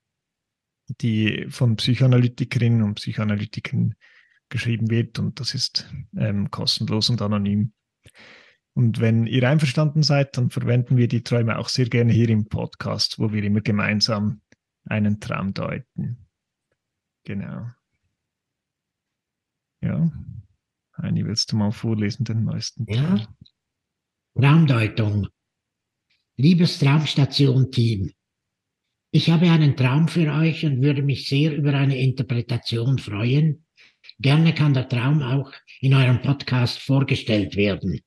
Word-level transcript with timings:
die 1.02 1.46
von 1.50 1.76
Psychoanalytikerinnen 1.76 2.82
und 2.82 2.96
Psychoanalytikern 2.96 3.96
geschrieben 4.50 4.90
wird. 4.90 5.20
Und 5.20 5.40
das 5.40 5.54
ist 5.54 5.94
ähm, 6.18 6.50
kostenlos 6.50 7.10
und 7.10 7.22
anonym. 7.22 7.74
Und 8.74 9.02
wenn 9.02 9.28
ihr 9.28 9.50
einverstanden 9.50 10.04
seid, 10.04 10.38
dann 10.38 10.50
verwenden 10.50 10.96
wir 10.96 11.10
die 11.10 11.24
Träume 11.24 11.58
auch 11.58 11.70
sehr 11.70 11.90
gerne 11.90 12.14
hier 12.14 12.30
im 12.30 12.48
Podcast, 12.48 13.20
wo 13.20 13.34
wir 13.34 13.44
immer 13.44 13.62
gemeinsam 13.62 14.42
einen 14.86 15.20
Traum 15.20 15.54
deuten. 15.54 16.26
Genau. 17.26 17.70
Ja. 19.82 20.10
Heini, 21.02 21.26
willst 21.26 21.52
du 21.52 21.56
mal 21.56 21.72
vorlesen 21.72 22.26
den 22.26 22.44
neuesten 22.44 22.86
Ja. 22.88 23.18
Traum? 23.18 23.28
Traumdeutung. 24.36 25.28
Liebes 26.38 26.80
Traumstation-Team, 26.80 28.12
ich 29.12 29.32
habe 29.32 29.50
einen 29.50 29.76
Traum 29.76 30.08
für 30.08 30.32
euch 30.32 30.64
und 30.66 30.84
würde 30.84 31.02
mich 31.02 31.28
sehr 31.28 31.56
über 31.56 31.74
eine 31.74 31.98
Interpretation 31.98 33.00
freuen. 33.00 33.66
Gerne 34.20 34.54
kann 34.54 34.76
der 34.76 34.88
Traum 34.88 35.24
auch 35.24 35.52
in 35.82 35.96
eurem 35.96 36.22
Podcast 36.22 36.80
vorgestellt 36.80 37.56
werden. 37.56 38.02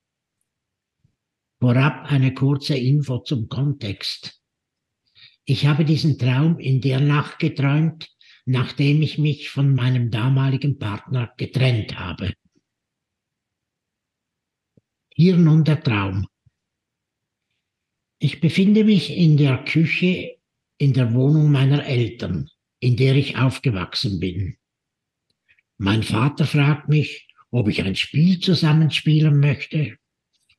Vorab 1.59 2.09
eine 2.09 2.33
kurze 2.33 2.77
Info 2.77 3.19
zum 3.19 3.49
Kontext. 3.49 4.41
Ich 5.43 5.65
habe 5.65 5.83
diesen 5.83 6.17
Traum 6.17 6.57
in 6.57 6.79
der 6.79 7.01
Nacht 7.01 7.37
geträumt, 7.39 8.07
nachdem 8.45 9.01
ich 9.01 9.17
mich 9.17 9.49
von 9.49 9.75
meinem 9.75 10.09
damaligen 10.09 10.79
Partner 10.79 11.33
getrennt 11.35 11.99
habe. 11.99 12.33
Hier 15.23 15.37
nun 15.37 15.63
der 15.63 15.81
Traum. 15.81 16.27
Ich 18.19 18.41
befinde 18.41 18.83
mich 18.83 19.09
in 19.09 19.37
der 19.37 19.63
Küche 19.63 20.35
in 20.77 20.91
der 20.91 21.13
Wohnung 21.13 21.49
meiner 21.49 21.85
Eltern, 21.85 22.49
in 22.81 22.97
der 22.97 23.15
ich 23.15 23.37
aufgewachsen 23.37 24.19
bin. 24.19 24.57
Mein 25.77 26.03
Vater 26.03 26.45
fragt 26.45 26.89
mich, 26.89 27.33
ob 27.51 27.69
ich 27.69 27.81
ein 27.83 27.95
Spiel 27.95 28.41
zusammenspielen 28.41 29.39
möchte. 29.39 29.97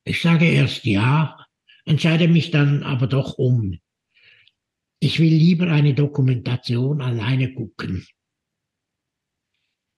Ich 0.03 0.23
sage 0.23 0.47
erst 0.47 0.87
ja, 0.87 1.45
entscheide 1.85 2.27
mich 2.27 2.51
dann 2.51 2.85
aber 2.85 3.07
doch 3.07 3.37
um. 3.37 3.79
Ich 4.99 5.21
will 5.21 5.35
lieber 5.35 5.71
eine 5.71 5.93
Dokumentation 5.93 7.03
alleine 7.03 7.53
gucken. 7.53 8.07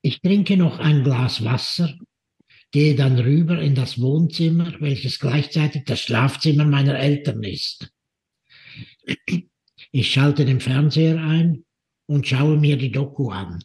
Ich 0.03 0.21
trinke 0.23 0.57
noch 0.57 0.81
ein 0.81 1.05
Glas 1.05 1.45
Wasser, 1.45 1.97
gehe 2.77 2.95
dann 2.95 3.19
rüber 3.19 3.59
in 3.59 3.75
das 3.75 3.99
Wohnzimmer, 4.03 4.79
welches 4.81 5.19
gleichzeitig 5.19 5.85
das 5.87 5.99
Schlafzimmer 5.99 6.67
meiner 6.67 6.99
Eltern 6.99 7.43
ist. 7.43 7.91
Ich 9.93 10.13
schalte 10.13 10.45
den 10.45 10.61
Fernseher 10.61 11.19
ein 11.19 11.65
und 12.05 12.29
schaue 12.29 12.59
mir 12.59 12.77
die 12.77 12.93
Doku 12.93 13.31
an. 13.31 13.65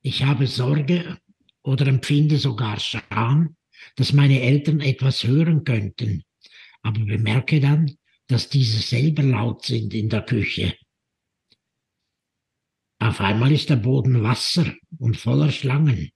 Ich 0.00 0.22
habe 0.22 0.46
Sorge 0.46 1.18
oder 1.64 1.88
empfinde 1.88 2.38
sogar 2.38 2.78
Scham, 2.78 3.56
dass 3.96 4.12
meine 4.12 4.42
Eltern 4.42 4.78
etwas 4.78 5.24
hören 5.24 5.64
könnten, 5.64 6.22
aber 6.82 7.00
bemerke 7.00 7.58
dann, 7.58 7.96
dass 8.28 8.48
diese 8.48 8.78
selber 8.78 9.24
laut 9.24 9.64
sind 9.64 9.92
in 9.92 10.08
der 10.08 10.22
Küche. 10.22 10.76
Auf 13.00 13.20
einmal 13.20 13.50
ist 13.50 13.70
der 13.70 13.76
Boden 13.82 14.22
Wasser 14.22 14.72
und 15.00 15.16
voller 15.16 15.50
Schlangen. 15.50 16.13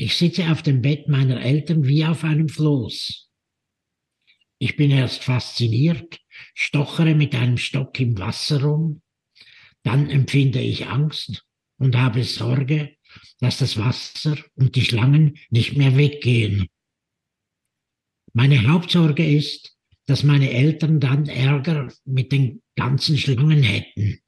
Ich 0.00 0.16
sitze 0.16 0.52
auf 0.52 0.62
dem 0.62 0.80
Bett 0.80 1.08
meiner 1.08 1.42
Eltern 1.42 1.84
wie 1.84 2.04
auf 2.04 2.22
einem 2.22 2.48
Floß. 2.48 3.28
Ich 4.60 4.76
bin 4.76 4.92
erst 4.92 5.24
fasziniert, 5.24 6.20
stochere 6.54 7.16
mit 7.16 7.34
einem 7.34 7.56
Stock 7.56 7.98
im 7.98 8.16
Wasser 8.16 8.62
rum, 8.62 9.02
dann 9.82 10.08
empfinde 10.08 10.60
ich 10.60 10.86
Angst 10.86 11.44
und 11.78 11.96
habe 11.96 12.22
Sorge, 12.22 12.96
dass 13.40 13.58
das 13.58 13.76
Wasser 13.76 14.36
und 14.54 14.76
die 14.76 14.84
Schlangen 14.84 15.36
nicht 15.50 15.76
mehr 15.76 15.96
weggehen. 15.96 16.68
Meine 18.32 18.68
Hauptsorge 18.68 19.26
ist, 19.26 19.76
dass 20.06 20.22
meine 20.22 20.50
Eltern 20.50 21.00
dann 21.00 21.26
Ärger 21.26 21.92
mit 22.04 22.30
den 22.30 22.62
ganzen 22.76 23.18
Schlangen 23.18 23.64
hätten. 23.64 24.20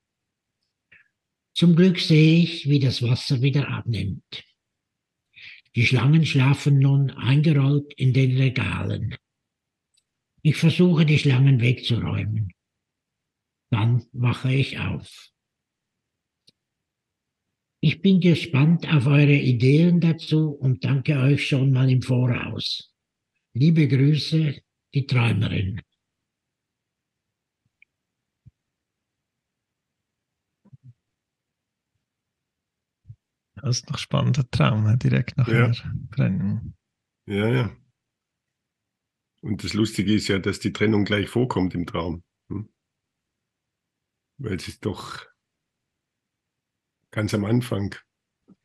Zum 1.54 1.76
Glück 1.76 2.00
sehe 2.00 2.42
ich, 2.42 2.68
wie 2.68 2.80
das 2.80 3.02
Wasser 3.02 3.40
wieder 3.40 3.68
abnimmt. 3.68 4.44
Die 5.76 5.86
Schlangen 5.86 6.26
schlafen 6.26 6.78
nun 6.78 7.10
eingerollt 7.10 7.92
in 7.94 8.12
den 8.12 8.36
Regalen. 8.36 9.16
Ich 10.42 10.56
versuche, 10.56 11.06
die 11.06 11.18
Schlangen 11.18 11.60
wegzuräumen. 11.60 12.52
Dann 13.70 14.04
wache 14.12 14.52
ich 14.52 14.78
auf. 14.78 15.30
Ich 17.82 18.02
bin 18.02 18.20
gespannt 18.20 18.86
auf 18.92 19.06
eure 19.06 19.36
Ideen 19.36 20.00
dazu 20.00 20.50
und 20.50 20.84
danke 20.84 21.18
euch 21.18 21.46
schon 21.46 21.72
mal 21.72 21.90
im 21.90 22.02
Voraus. 22.02 22.92
Liebe 23.54 23.86
Grüße, 23.88 24.60
die 24.92 25.06
Träumerin. 25.06 25.80
Das 33.62 33.78
ist 33.78 33.90
noch 33.90 33.98
spannender 33.98 34.48
Traum, 34.50 34.84
ne? 34.84 34.96
direkt 34.96 35.36
nach 35.36 35.48
Ja. 35.48 35.72
Trennung. 36.14 36.74
Ja, 37.26 37.48
ja. 37.48 37.70
Und 39.42 39.64
das 39.64 39.74
Lustige 39.74 40.14
ist 40.14 40.28
ja, 40.28 40.38
dass 40.38 40.58
die 40.58 40.72
Trennung 40.72 41.04
gleich 41.04 41.28
vorkommt 41.28 41.74
im 41.74 41.86
Traum. 41.86 42.22
Hm? 42.50 42.68
Weil 44.38 44.56
es 44.56 44.68
ist 44.68 44.84
doch 44.84 45.26
ganz 47.10 47.34
am 47.34 47.44
Anfang. 47.44 47.94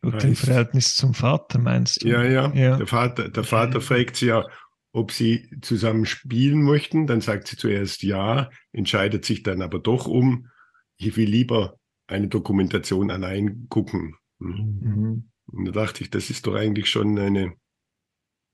Und 0.02 0.24
im 0.24 0.36
Verhältnis 0.36 0.96
zum 0.96 1.14
Vater 1.14 1.60
meinst 1.60 2.04
du? 2.04 2.08
Ja, 2.08 2.24
ja. 2.24 2.54
Ja. 2.54 2.78
Der 2.78 2.88
Vater, 2.88 3.30
der 3.30 3.44
Vater 3.44 3.82
fragt 3.82 4.18
sie 4.18 4.28
ja, 4.28 4.46
ob 4.92 5.12
sie 5.12 5.50
zusammen 5.62 6.06
spielen 6.06 6.62
möchten. 6.62 7.08
Dann 7.08 7.22
sagt 7.22 7.48
sie 7.48 7.58
zuerst 7.58 8.04
ja, 8.04 8.50
entscheidet 8.72 9.26
sich 9.26 9.44
dann 9.44 9.62
aber 9.62 9.80
doch 9.80 10.08
um, 10.08 10.50
ich 10.98 11.18
will 11.18 11.30
lieber 11.30 11.80
eine 12.08 12.28
Dokumentation 12.28 13.12
allein 13.12 13.68
gucken. 13.70 14.16
Hm? 14.54 14.80
Mhm. 14.82 15.30
Und 15.48 15.66
da 15.66 15.72
dachte 15.72 16.04
ich, 16.04 16.10
das 16.10 16.30
ist 16.30 16.48
doch 16.48 16.56
eigentlich 16.56 16.90
schon 16.90 17.18
eine 17.20 17.54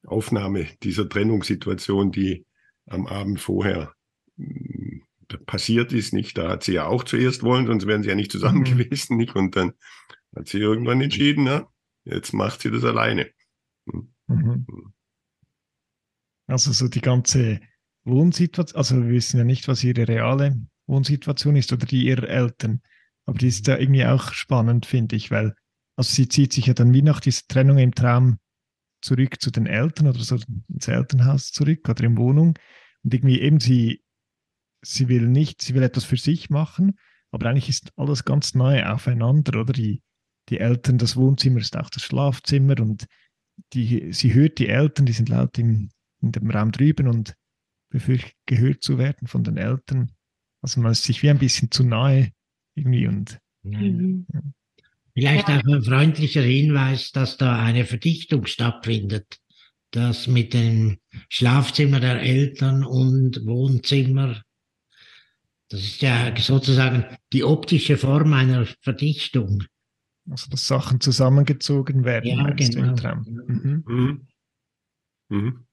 Aufnahme 0.06 0.68
dieser 0.84 1.08
Trennungssituation, 1.08 2.12
die 2.12 2.46
am 2.88 3.08
Abend 3.08 3.40
vorher 3.40 3.94
mm, 4.38 5.00
passiert 5.46 5.94
ist, 5.94 6.14
nicht? 6.14 6.38
Da 6.38 6.50
hat 6.50 6.64
sie 6.64 6.74
ja 6.74 6.88
auch 6.88 7.04
zuerst 7.04 7.44
wollen, 7.44 7.68
sonst 7.68 7.88
wären 7.88 8.04
sie 8.04 8.10
ja 8.10 8.16
nicht 8.16 8.32
zusammen 8.32 8.62
Mhm. 8.62 8.78
gewesen, 8.80 9.18
nicht? 9.18 9.36
Und 9.36 9.56
dann 9.56 9.74
hat 10.36 10.48
sie 10.48 10.60
irgendwann 10.60 11.02
entschieden, 11.02 11.46
na, 11.46 11.68
jetzt 12.04 12.34
macht 12.34 12.62
sie 12.62 12.72
das 12.72 12.84
alleine. 12.84 13.30
Mhm. 14.28 14.66
Also 16.48 16.72
so 16.74 16.88
die 16.88 17.02
ganze 17.02 17.62
Wohnsituation, 18.04 18.78
also 18.78 18.98
wir 18.98 19.10
wissen 19.10 19.38
ja 19.38 19.44
nicht, 19.44 19.68
was 19.68 19.84
ihre 19.84 20.08
reale 20.08 20.56
Wohnsituation 20.88 21.56
ist 21.56 21.72
oder 21.72 21.86
die 21.86 22.06
ihrer 22.06 22.28
Eltern. 22.28 22.82
Aber 23.26 23.38
die 23.38 23.48
ist 23.48 23.68
ja 23.68 23.78
irgendwie 23.78 24.06
auch 24.06 24.34
spannend, 24.34 24.86
finde 24.86 25.16
ich, 25.16 25.32
weil 25.32 25.56
also 25.96 26.14
sie 26.14 26.28
zieht 26.28 26.54
sich 26.54 26.68
ja 26.68 26.74
dann 26.74 26.94
wie 26.94 27.02
nach 27.02 27.20
dieser 27.20 27.44
Trennung 27.48 27.78
im 27.78 27.94
Traum 27.94 28.38
zurück 29.02 29.42
zu 29.42 29.52
den 29.52 29.66
Eltern 29.66 30.08
oder 30.08 30.20
so 30.20 30.38
ins 30.70 30.88
Elternhaus 30.88 31.52
zurück 31.52 31.90
oder 31.90 32.04
in 32.04 32.18
Wohnung. 32.18 32.58
Und 33.04 33.14
irgendwie 33.14 33.42
eben 33.42 33.60
sie, 33.60 34.04
sie 34.82 35.10
will 35.10 35.28
nicht, 35.28 35.62
sie 35.62 35.74
will 35.74 35.84
etwas 35.84 36.06
für 36.06 36.18
sich 36.18 36.50
machen, 36.50 36.98
aber 37.32 37.50
eigentlich 37.50 37.70
ist 37.70 37.92
alles 37.96 38.26
ganz 38.26 38.54
neu 38.54 38.86
aufeinander, 38.86 39.60
oder? 39.60 39.74
Die, 39.74 40.04
die 40.50 40.60
Eltern, 40.60 40.98
das 40.98 41.16
Wohnzimmer 41.16 41.60
ist 41.60 41.78
auch 41.78 41.90
das 41.90 42.04
Schlafzimmer 42.04 42.80
und 42.80 43.08
die, 43.74 44.12
sie 44.12 44.34
hört 44.34 44.60
die 44.60 44.68
Eltern, 44.68 45.06
die 45.06 45.14
sind 45.14 45.30
laut 45.30 45.58
im, 45.58 45.90
in 46.22 46.32
dem 46.32 46.50
Raum 46.50 46.72
drüben 46.72 47.08
und 47.08 47.36
befürchtet, 47.90 48.36
gehört 48.46 48.84
zu 48.84 48.98
werden 48.98 49.28
von 49.28 49.44
den 49.44 49.58
Eltern. 49.58 50.12
Also 50.62 50.82
man 50.82 50.92
ist 50.92 51.04
sich 51.04 51.24
wie 51.24 51.30
ein 51.30 51.40
bisschen 51.40 51.72
zu 51.72 51.84
nahe 51.84 52.32
irgendwie 52.76 53.08
und 53.08 53.40
mhm. 53.64 54.28
Vielleicht 55.14 55.48
auch 55.48 55.64
ein 55.64 55.84
freundlicher 55.84 56.42
Hinweis, 56.42 57.12
dass 57.12 57.38
da 57.38 57.62
eine 57.62 57.86
Verdichtung 57.86 58.46
stattfindet, 58.46 59.38
dass 59.92 60.28
mit 60.28 60.54
dem 60.54 60.98
Schlafzimmer 61.30 62.00
der 62.00 62.22
Eltern 62.22 62.84
und 62.86 63.46
Wohnzimmer, 63.46 64.42
das 65.70 65.82
ist 65.82 66.02
ja 66.02 66.34
sozusagen 66.38 67.06
die 67.34 67.44
optische 67.44 67.98
Form 67.98 68.34
einer 68.34 68.66
Verdichtung. 68.82 69.64
Also 70.30 70.50
dass 70.50 70.68
Sachen 70.68 71.02
zusammengezogen 71.02 72.06
werden. 72.06 72.30
Ja, 72.30 72.50
genau. 72.52 72.96
Mhm. 73.26 73.84
Mhm. 73.88 74.28
Mhm. 75.30 75.66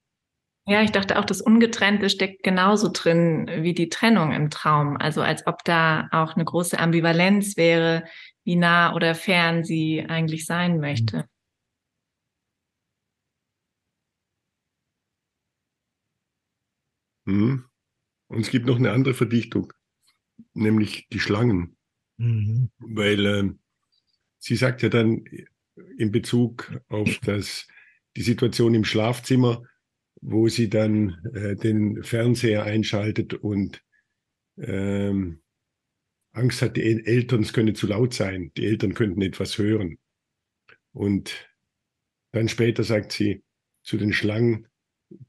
Ja, 0.68 0.82
ich 0.82 0.92
dachte 0.92 1.18
auch, 1.18 1.24
das 1.24 1.40
Ungetrennte 1.40 2.10
steckt 2.10 2.42
genauso 2.42 2.90
drin 2.92 3.50
wie 3.60 3.72
die 3.72 3.88
Trennung 3.88 4.32
im 4.32 4.50
Traum. 4.50 4.98
Also 4.98 5.22
als 5.22 5.46
ob 5.46 5.64
da 5.64 6.08
auch 6.12 6.36
eine 6.36 6.44
große 6.44 6.78
Ambivalenz 6.78 7.56
wäre, 7.56 8.04
wie 8.44 8.54
nah 8.54 8.94
oder 8.94 9.14
fern 9.14 9.64
sie 9.64 10.04
eigentlich 10.06 10.44
sein 10.44 10.78
möchte. 10.78 11.26
Mhm. 17.24 17.64
Und 18.26 18.40
es 18.40 18.50
gibt 18.50 18.66
noch 18.66 18.76
eine 18.76 18.92
andere 18.92 19.14
Verdichtung, 19.14 19.72
nämlich 20.52 21.08
die 21.08 21.20
Schlangen. 21.20 21.78
Mhm. 22.18 22.70
Weil 22.78 23.24
äh, 23.24 23.50
sie 24.38 24.56
sagt 24.56 24.82
ja 24.82 24.90
dann 24.90 25.24
in 25.96 26.12
Bezug 26.12 26.78
auf 26.90 27.18
das, 27.24 27.66
die 28.16 28.22
Situation 28.22 28.74
im 28.74 28.84
Schlafzimmer, 28.84 29.62
wo 30.20 30.48
sie 30.48 30.68
dann 30.68 31.18
äh, 31.34 31.56
den 31.56 32.02
Fernseher 32.02 32.64
einschaltet 32.64 33.34
und 33.34 33.82
ähm, 34.58 35.40
Angst 36.32 36.62
hat, 36.62 36.76
die 36.76 36.82
Eltern, 36.82 37.42
es 37.42 37.52
könne 37.52 37.72
zu 37.72 37.86
laut 37.86 38.14
sein, 38.14 38.52
die 38.56 38.66
Eltern 38.66 38.94
könnten 38.94 39.22
etwas 39.22 39.58
hören. 39.58 39.98
Und 40.92 41.48
dann 42.32 42.48
später 42.48 42.84
sagt 42.84 43.12
sie 43.12 43.42
zu 43.82 43.96
den 43.96 44.12
Schlangen, 44.12 44.66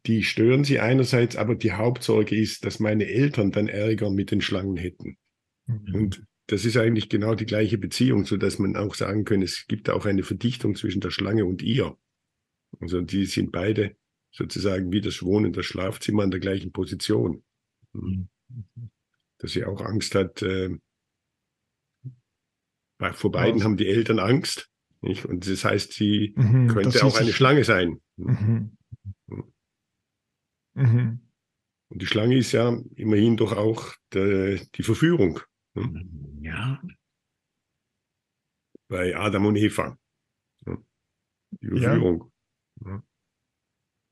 die 0.05 0.23
stören 0.23 0.63
sie 0.63 0.79
einerseits, 0.79 1.37
aber 1.37 1.55
die 1.55 1.71
Hauptsorge 1.71 2.35
ist, 2.35 2.65
dass 2.65 2.79
meine 2.79 3.05
Eltern 3.05 3.51
dann 3.51 3.67
Ärger 3.69 4.09
mit 4.09 4.31
den 4.31 4.41
Schlangen 4.41 4.77
hätten. 4.77 5.17
Mhm. 5.67 5.95
Und 5.95 6.23
das 6.47 6.65
ist 6.65 6.77
eigentlich 6.77 7.09
genau 7.09 7.35
die 7.35 7.45
gleiche 7.45 7.77
Beziehung, 7.77 8.25
so 8.25 8.35
dass 8.35 8.59
man 8.59 8.75
auch 8.75 8.95
sagen 8.95 9.23
kann, 9.23 9.41
es 9.41 9.67
gibt 9.67 9.89
auch 9.89 10.05
eine 10.05 10.23
Verdichtung 10.23 10.75
zwischen 10.75 10.99
der 10.99 11.11
Schlange 11.11 11.45
und 11.45 11.61
ihr. 11.61 11.95
Also 12.79 13.01
die 13.01 13.25
sind 13.25 13.51
beide 13.51 13.95
sozusagen 14.31 14.91
wie 14.91 15.01
das 15.01 15.23
Wohnen, 15.23 15.53
das 15.53 15.65
Schlafzimmer 15.65 16.23
an 16.23 16.31
der 16.31 16.39
gleichen 16.39 16.71
Position. 16.71 17.43
Mhm. 17.93 18.29
Dass 19.37 19.51
sie 19.51 19.65
auch 19.65 19.81
Angst 19.81 20.15
hat, 20.15 20.41
äh, 20.41 20.77
vor 23.13 23.31
beiden 23.31 23.63
haben 23.63 23.77
die 23.77 23.87
Eltern 23.87 24.19
Angst. 24.19 24.69
Nicht? 25.01 25.25
Und 25.25 25.49
das 25.49 25.63
heißt, 25.63 25.93
sie 25.93 26.33
mhm, 26.35 26.67
könnte 26.67 27.05
auch 27.05 27.17
eine 27.17 27.31
Schlange 27.31 27.63
sein. 27.63 28.01
Mhm. 28.17 28.77
Mhm. 30.73 31.21
Und 31.89 32.01
die 32.01 32.05
Schlange 32.05 32.37
ist 32.37 32.51
ja 32.51 32.77
immerhin 32.95 33.37
doch 33.37 33.53
auch 33.53 33.93
der, 34.13 34.57
die 34.75 34.83
Verführung. 34.83 35.39
Ne? 35.73 36.05
Ja. 36.41 36.81
Bei 38.87 39.15
Adam 39.15 39.45
und 39.45 39.55
Eva. 39.55 39.97
Die 41.61 41.67
Verführung. 41.67 42.31
Ja, 42.85 43.03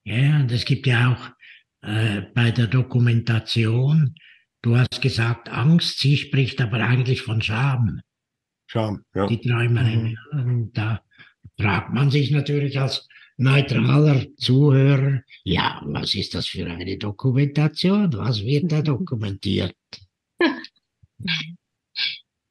ja 0.08 0.40
und 0.40 0.52
es 0.52 0.66
gibt 0.66 0.88
ja 0.88 1.14
auch 1.14 1.88
äh, 1.88 2.22
bei 2.34 2.52
der 2.52 2.68
Dokumentation, 2.68 4.16
du 4.62 4.78
hast 4.78 5.02
gesagt 5.02 5.50
Angst, 5.50 6.00
sie 6.00 6.18
spricht 6.18 6.62
aber 6.62 6.80
eigentlich 6.80 7.22
von 7.22 7.42
Scham. 7.42 8.02
Scham, 8.68 9.04
ja. 9.14 9.28
Die 9.28 9.40
Träumerin. 9.40 10.18
Mhm. 10.32 10.40
Und 10.40 10.78
da 10.78 11.02
fragt 11.60 11.94
man 11.94 12.10
sich 12.10 12.32
natürlich 12.32 12.80
als 12.80 13.08
neutraler 13.38 14.26
Zuhörer, 14.38 15.22
ja, 15.44 15.82
was 15.86 16.16
ist 16.16 16.34
das 16.34 16.48
für 16.48 16.66
eine 16.66 16.98
Dokumentation? 16.98 18.12
Was 18.14 18.44
wird 18.44 18.72
da 18.72 18.82
dokumentiert? 18.94 19.76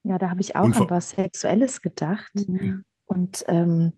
Ja, 0.05 0.19
da 0.19 0.31
habe 0.31 0.41
ich 0.41 0.55
auch 0.55 0.65
an 0.65 0.91
was 0.91 1.11
Sexuelles 1.11 1.83
gedacht 1.83 2.33
mhm. 2.35 2.85
und 3.07 3.45
ähm, 3.49 3.93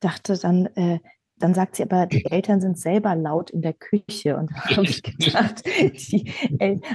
dachte 0.00 0.38
dann, 0.38 0.66
äh, 0.76 1.00
dann 1.44 1.52
sagt 1.52 1.76
sie 1.76 1.82
aber, 1.82 2.06
die 2.06 2.24
Eltern 2.24 2.62
sind 2.62 2.78
selber 2.78 3.14
laut 3.14 3.50
in 3.50 3.60
der 3.60 3.74
Küche. 3.74 4.38
Und 4.38 4.50
da 4.50 4.76
habe 4.76 4.86
ich 4.86 5.02
gedacht, 5.18 5.62
die 5.66 6.32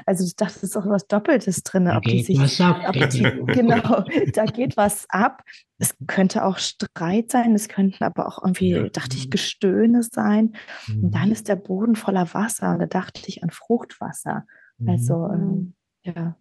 also 0.08 0.26
ich 0.26 0.36
dachte, 0.36 0.56
es 0.56 0.64
ist 0.64 0.76
auch 0.76 0.88
was 0.88 1.06
Doppeltes 1.06 1.62
drin. 1.62 1.88
Ob 1.88 2.02
die 2.02 2.24
sich, 2.24 2.40
ob 2.40 3.10
die, 3.12 3.22
genau, 3.22 4.04
da 4.34 4.46
geht 4.46 4.76
was 4.76 5.06
ab. 5.10 5.44
Es 5.78 5.96
könnte 6.08 6.46
auch 6.46 6.58
Streit 6.58 7.30
sein, 7.30 7.54
es 7.54 7.70
könnten 7.70 8.04
aber 8.04 8.28
auch 8.28 8.44
irgendwie, 8.44 8.72
ja. 8.72 8.90
dachte 8.90 9.18
ich, 9.18 9.30
Gestöhne 9.30 10.02
sein. 10.02 10.56
Mhm. 10.88 11.04
Und 11.04 11.12
dann 11.14 11.28
mhm. 11.28 11.34
ist 11.34 11.48
der 11.48 11.56
Boden 11.56 11.96
voller 11.96 12.34
Wasser. 12.34 12.74
Und 12.74 12.80
da 12.80 12.88
dachte 12.88 13.22
ich 13.28 13.44
an 13.44 13.52
Fruchtwasser. 13.52 14.48
Also, 14.88 15.30
ähm, 15.32 15.76
ja. 16.02 16.36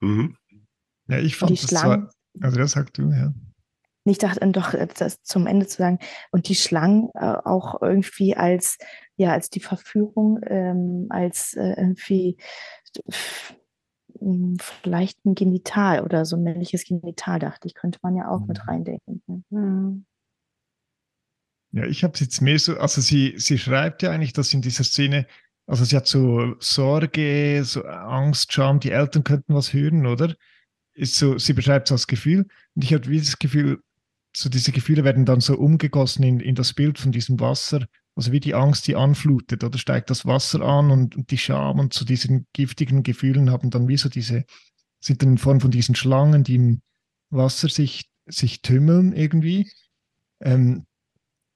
Mhm. 0.00 0.38
Ja, 1.08 1.18
ich 1.18 1.36
fand 1.36 1.52
das 1.52 1.66
zwar, 1.66 2.10
also 2.40 2.56
das 2.56 2.72
sagt 2.72 2.96
du, 2.96 3.10
ja 3.10 3.34
ich 4.12 4.18
dachte 4.18 4.40
dann 4.40 4.52
doch, 4.52 4.74
äh, 4.74 4.86
das 4.96 5.22
zum 5.22 5.46
Ende 5.46 5.66
zu 5.66 5.78
sagen, 5.78 5.98
und 6.30 6.48
die 6.48 6.54
Schlangen 6.54 7.10
äh, 7.14 7.36
auch 7.44 7.80
irgendwie 7.80 8.36
als, 8.36 8.78
ja, 9.16 9.32
als 9.32 9.50
die 9.50 9.60
Verführung, 9.60 10.40
ähm, 10.46 11.06
als 11.10 11.54
äh, 11.54 11.74
irgendwie 11.76 12.36
hm, 14.20 14.56
vielleicht 14.58 15.24
ein 15.24 15.34
Genital 15.34 16.02
oder 16.02 16.24
so 16.24 16.36
ein 16.36 16.42
männliches 16.42 16.84
Genital, 16.84 17.38
dachte 17.38 17.66
ich, 17.66 17.74
könnte 17.74 17.98
man 18.02 18.16
ja 18.16 18.28
auch 18.28 18.40
mhm. 18.40 18.46
mit 18.46 18.68
reindenken. 18.68 19.22
Mhm. 19.50 20.06
Ja, 21.72 21.84
ich 21.86 22.04
habe 22.04 22.14
es 22.14 22.20
jetzt 22.20 22.40
mehr 22.40 22.58
so, 22.58 22.78
also 22.78 23.00
sie, 23.00 23.34
sie 23.36 23.58
schreibt 23.58 24.02
ja 24.02 24.10
eigentlich, 24.10 24.32
dass 24.32 24.54
in 24.54 24.62
dieser 24.62 24.84
Szene, 24.84 25.26
also 25.66 25.84
sie 25.84 25.96
hat 25.96 26.06
so 26.06 26.54
Sorge, 26.60 27.62
so 27.64 27.82
Angst, 27.84 28.52
Scham, 28.52 28.78
die 28.78 28.92
Eltern 28.92 29.24
könnten 29.24 29.54
was 29.54 29.72
hören, 29.72 30.06
oder? 30.06 30.36
Ist 30.92 31.16
so, 31.16 31.36
sie 31.38 31.52
beschreibt 31.52 31.88
es 31.88 31.92
als 31.92 32.06
Gefühl. 32.06 32.46
Und 32.76 32.84
ich 32.84 32.94
habe 32.94 33.08
dieses 33.08 33.40
Gefühl, 33.40 33.82
so 34.36 34.48
diese 34.48 34.72
Gefühle 34.72 35.04
werden 35.04 35.24
dann 35.24 35.40
so 35.40 35.56
umgegossen 35.56 36.24
in, 36.24 36.40
in 36.40 36.54
das 36.54 36.72
Bild 36.72 36.98
von 36.98 37.12
diesem 37.12 37.38
Wasser, 37.40 37.86
also 38.16 38.32
wie 38.32 38.40
die 38.40 38.54
Angst, 38.54 38.86
die 38.86 38.96
anflutet, 38.96 39.64
oder? 39.64 39.78
Steigt 39.78 40.10
das 40.10 40.26
Wasser 40.26 40.60
an 40.60 40.90
und, 40.90 41.16
und 41.16 41.30
die 41.30 41.38
Scham 41.38 41.78
und 41.78 41.92
zu 41.92 42.00
so 42.00 42.04
diesen 42.04 42.46
giftigen 42.52 43.02
Gefühlen 43.02 43.50
haben 43.50 43.70
dann 43.70 43.88
wie 43.88 43.96
so 43.96 44.08
diese, 44.08 44.44
sind 45.00 45.22
dann 45.22 45.30
in 45.30 45.38
Form 45.38 45.60
von 45.60 45.70
diesen 45.70 45.94
Schlangen, 45.94 46.44
die 46.44 46.56
im 46.56 46.82
Wasser 47.30 47.68
sich, 47.68 48.08
sich 48.26 48.62
tümmeln 48.62 49.12
irgendwie. 49.12 49.70
Ähm, 50.40 50.86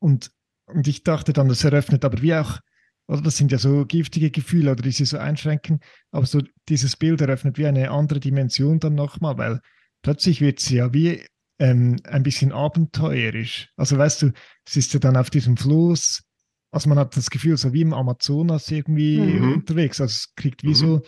und, 0.00 0.30
und 0.66 0.87
ich 0.87 1.02
dachte 1.02 1.32
dann, 1.32 1.49
das 1.49 1.64
eröffnet 1.64 2.04
aber 2.04 2.23
wie 2.23 2.35
auch, 2.35 2.61
oder? 3.08 3.23
Das 3.23 3.37
sind 3.37 3.50
ja 3.50 3.58
so 3.58 3.87
giftige 3.87 4.30
Gefühle 4.30 4.73
oder? 4.73 4.82
Die 4.82 4.92
sie 4.92 5.04
so 5.04 5.18
einschränken, 5.18 5.80
aber 6.11 6.26
so 6.26 6.42
dieses 6.68 6.97
Bild 6.97 7.20
eröffnet 7.20 7.58
wie 7.58 7.66
eine 7.66 7.90
andere 7.90 8.20
Dimension 8.20 8.78
dann 8.80 8.94
nochmal, 8.94 9.38
weil 9.38 9.61
plötzlich 10.02 10.40
wird 10.40 10.61
sie 10.61 10.76
ja 10.76 10.92
wie 10.92 11.25
ähm, 11.59 11.97
ein 12.05 12.23
bisschen 12.23 12.53
abenteuerisch. 12.53 13.71
Also 13.77 13.99
weißt 13.99 14.23
du, 14.23 14.33
es 14.67 14.77
ist 14.77 14.93
ja 14.95 15.00
dann 15.00 15.17
auf 15.17 15.31
diesem 15.31 15.57
Fluss, 15.57 16.23
also 16.71 16.88
man 16.88 16.99
hat 16.99 17.17
das 17.17 17.31
Gefühl, 17.31 17.57
so 17.57 17.73
wie 17.73 17.83
im 17.83 17.95
Amazonas 17.95 18.71
irgendwie 18.71 19.19
mhm. 19.19 19.53
unterwegs. 19.55 20.00
Also 20.00 20.12
es 20.12 20.35
kriegt 20.35 20.62
wie 20.62 20.69
mhm. 20.69 20.75
so, 20.75 21.03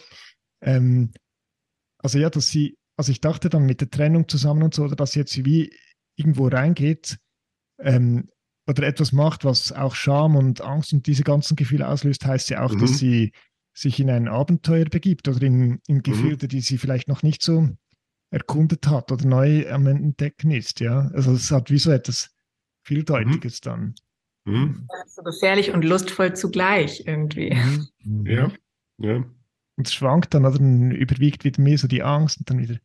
ähm, 0.62 1.12
also 1.98 2.18
ja, 2.18 2.30
dass 2.30 2.48
sie, 2.48 2.76
also 2.96 3.12
ich 3.12 3.20
dachte 3.20 3.48
dann 3.48 3.66
mit 3.66 3.80
der 3.80 3.90
Trennung 3.90 4.28
zusammen 4.28 4.62
und 4.62 4.74
so, 4.74 4.84
oder 4.84 4.96
dass 4.96 5.12
sie 5.12 5.20
jetzt 5.20 5.44
wie 5.44 5.70
irgendwo 6.16 6.48
reingeht 6.48 7.18
ähm, 7.78 8.28
oder 8.66 8.84
etwas 8.84 9.12
macht, 9.12 9.44
was 9.44 9.72
auch 9.72 9.94
Scham 9.94 10.36
und 10.36 10.60
Angst 10.60 10.92
und 10.92 11.06
diese 11.06 11.24
ganzen 11.24 11.56
Gefühle 11.56 11.88
auslöst, 11.88 12.24
heißt 12.24 12.50
ja 12.50 12.62
auch, 12.62 12.72
mhm. 12.72 12.80
dass 12.80 12.98
sie 12.98 13.32
sich 13.72 14.00
in 14.00 14.10
ein 14.10 14.28
Abenteuer 14.28 14.86
begibt 14.86 15.28
oder 15.28 15.42
in, 15.42 15.80
in 15.86 15.96
mhm. 15.96 16.02
Gefühle, 16.02 16.36
die 16.36 16.60
sie 16.60 16.78
vielleicht 16.78 17.08
noch 17.08 17.22
nicht 17.22 17.42
so 17.42 17.68
erkundet 18.30 18.86
hat 18.86 19.10
oder 19.12 19.26
neu 19.26 19.70
am 19.70 19.86
Entdecken 19.86 20.50
ist. 20.50 20.80
Ja? 20.80 21.10
Also 21.12 21.32
es 21.32 21.50
hat 21.50 21.70
wie 21.70 21.78
so 21.78 21.90
etwas 21.90 22.34
Vieldeutiges 22.82 23.60
mhm. 23.60 23.64
dann. 23.64 23.94
Mhm. 24.44 24.88
So 25.06 25.22
gefährlich 25.22 25.70
und 25.72 25.84
lustvoll 25.84 26.34
zugleich 26.34 27.04
irgendwie. 27.06 27.54
Mhm. 27.54 27.88
mhm. 28.04 28.26
Ja, 28.26 28.52
ja. 28.98 29.24
Und 29.76 29.86
es 29.86 29.94
schwankt 29.94 30.34
dann, 30.34 30.44
oder 30.44 30.58
dann 30.58 30.90
überwiegt 30.90 31.44
wieder 31.44 31.62
mehr 31.62 31.78
so 31.78 31.88
die 31.88 32.02
Angst 32.02 32.38
und 32.38 32.50
dann 32.50 32.58
wieder 32.58 32.78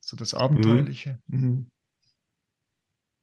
so 0.00 0.16
das 0.16 0.34
Abenteuerliche. 0.34 1.18
Mhm. 1.26 1.40
mhm. 1.40 1.70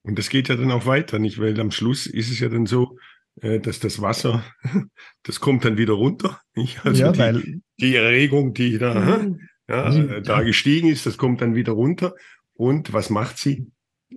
Und 0.03 0.17
das 0.17 0.29
geht 0.29 0.47
ja 0.47 0.55
dann 0.55 0.71
auch 0.71 0.86
weiter, 0.86 1.19
nicht? 1.19 1.38
Weil 1.38 1.59
am 1.59 1.71
Schluss 1.71 2.05
ist 2.05 2.31
es 2.31 2.39
ja 2.39 2.47
dann 2.47 2.65
so, 2.65 2.97
äh, 3.41 3.59
dass 3.59 3.81
das 3.81 4.01
Wasser, 4.01 4.41
das 5.24 5.41
kommt 5.41 5.65
dann 5.65 5.77
wieder 5.77 5.93
runter. 5.93 6.39
Nicht? 6.55 6.86
Also 6.86 7.03
ja, 7.03 7.12
die, 7.12 7.19
weil 7.19 7.62
die 7.77 7.95
Erregung, 7.95 8.53
die 8.53 8.77
da, 8.77 8.93
Mhm. 8.93 9.41
Ja, 9.69 9.89
Mhm. 9.89 10.09
äh, 10.09 10.21
da 10.21 10.41
gestiegen 10.43 10.88
ist, 10.89 11.05
das 11.05 11.17
kommt 11.17 11.41
dann 11.41 11.55
wieder 11.55 11.74
runter. 11.74 12.15
Und 12.53 12.93
was 12.93 13.09
macht 13.09 13.38
sie? 13.38 13.67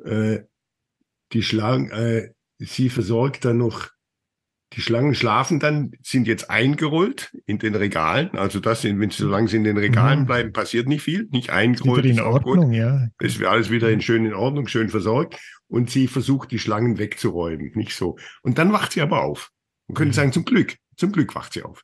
Äh, 0.04 0.40
die 1.32 1.42
Schlangen, 1.42 1.90
äh, 1.90 2.30
sie 2.58 2.88
versorgt 2.90 3.44
dann 3.44 3.58
noch, 3.58 3.88
die 4.74 4.80
Schlangen 4.82 5.14
schlafen 5.16 5.58
dann, 5.58 5.90
sind 6.02 6.28
jetzt 6.28 6.48
eingerollt 6.48 7.36
in 7.46 7.58
den 7.58 7.74
Regalen. 7.74 8.30
Also 8.38 8.60
das 8.60 8.82
sind, 8.82 9.00
wenn 9.00 9.10
sie, 9.10 9.18
solange 9.24 9.48
sie 9.48 9.56
in 9.56 9.64
den 9.64 9.76
Regalen 9.78 10.20
Mhm. 10.20 10.26
bleiben, 10.26 10.52
passiert 10.52 10.86
nicht 10.86 11.02
viel. 11.02 11.26
Nicht 11.32 11.48
wieder 11.48 11.54
eingerollt. 11.54 12.04
in 12.04 12.12
ist 12.12 12.20
auch 12.20 12.42
gut. 12.42 12.58
Ordnung, 12.58 12.72
ja. 12.72 13.08
Es 13.18 13.38
wäre 13.40 13.50
alles 13.50 13.70
wieder 13.70 13.90
in 13.90 14.00
schön 14.00 14.24
in 14.24 14.34
Ordnung, 14.34 14.68
schön 14.68 14.88
versorgt. 14.88 15.38
Und 15.66 15.90
sie 15.90 16.06
versucht, 16.08 16.50
die 16.52 16.58
Schlangen 16.60 16.98
wegzuräumen. 16.98 17.72
Nicht 17.74 17.94
so. 17.96 18.16
Und 18.42 18.58
dann 18.58 18.72
wacht 18.72 18.92
sie 18.92 19.00
aber 19.00 19.22
auf. 19.22 19.50
Man 19.88 19.94
könnte 19.96 20.10
Mhm. 20.10 20.14
sagen, 20.14 20.32
zum 20.32 20.44
Glück. 20.44 20.76
Zum 20.96 21.10
Glück 21.12 21.34
wacht 21.34 21.52
sie 21.52 21.62
auf. 21.62 21.82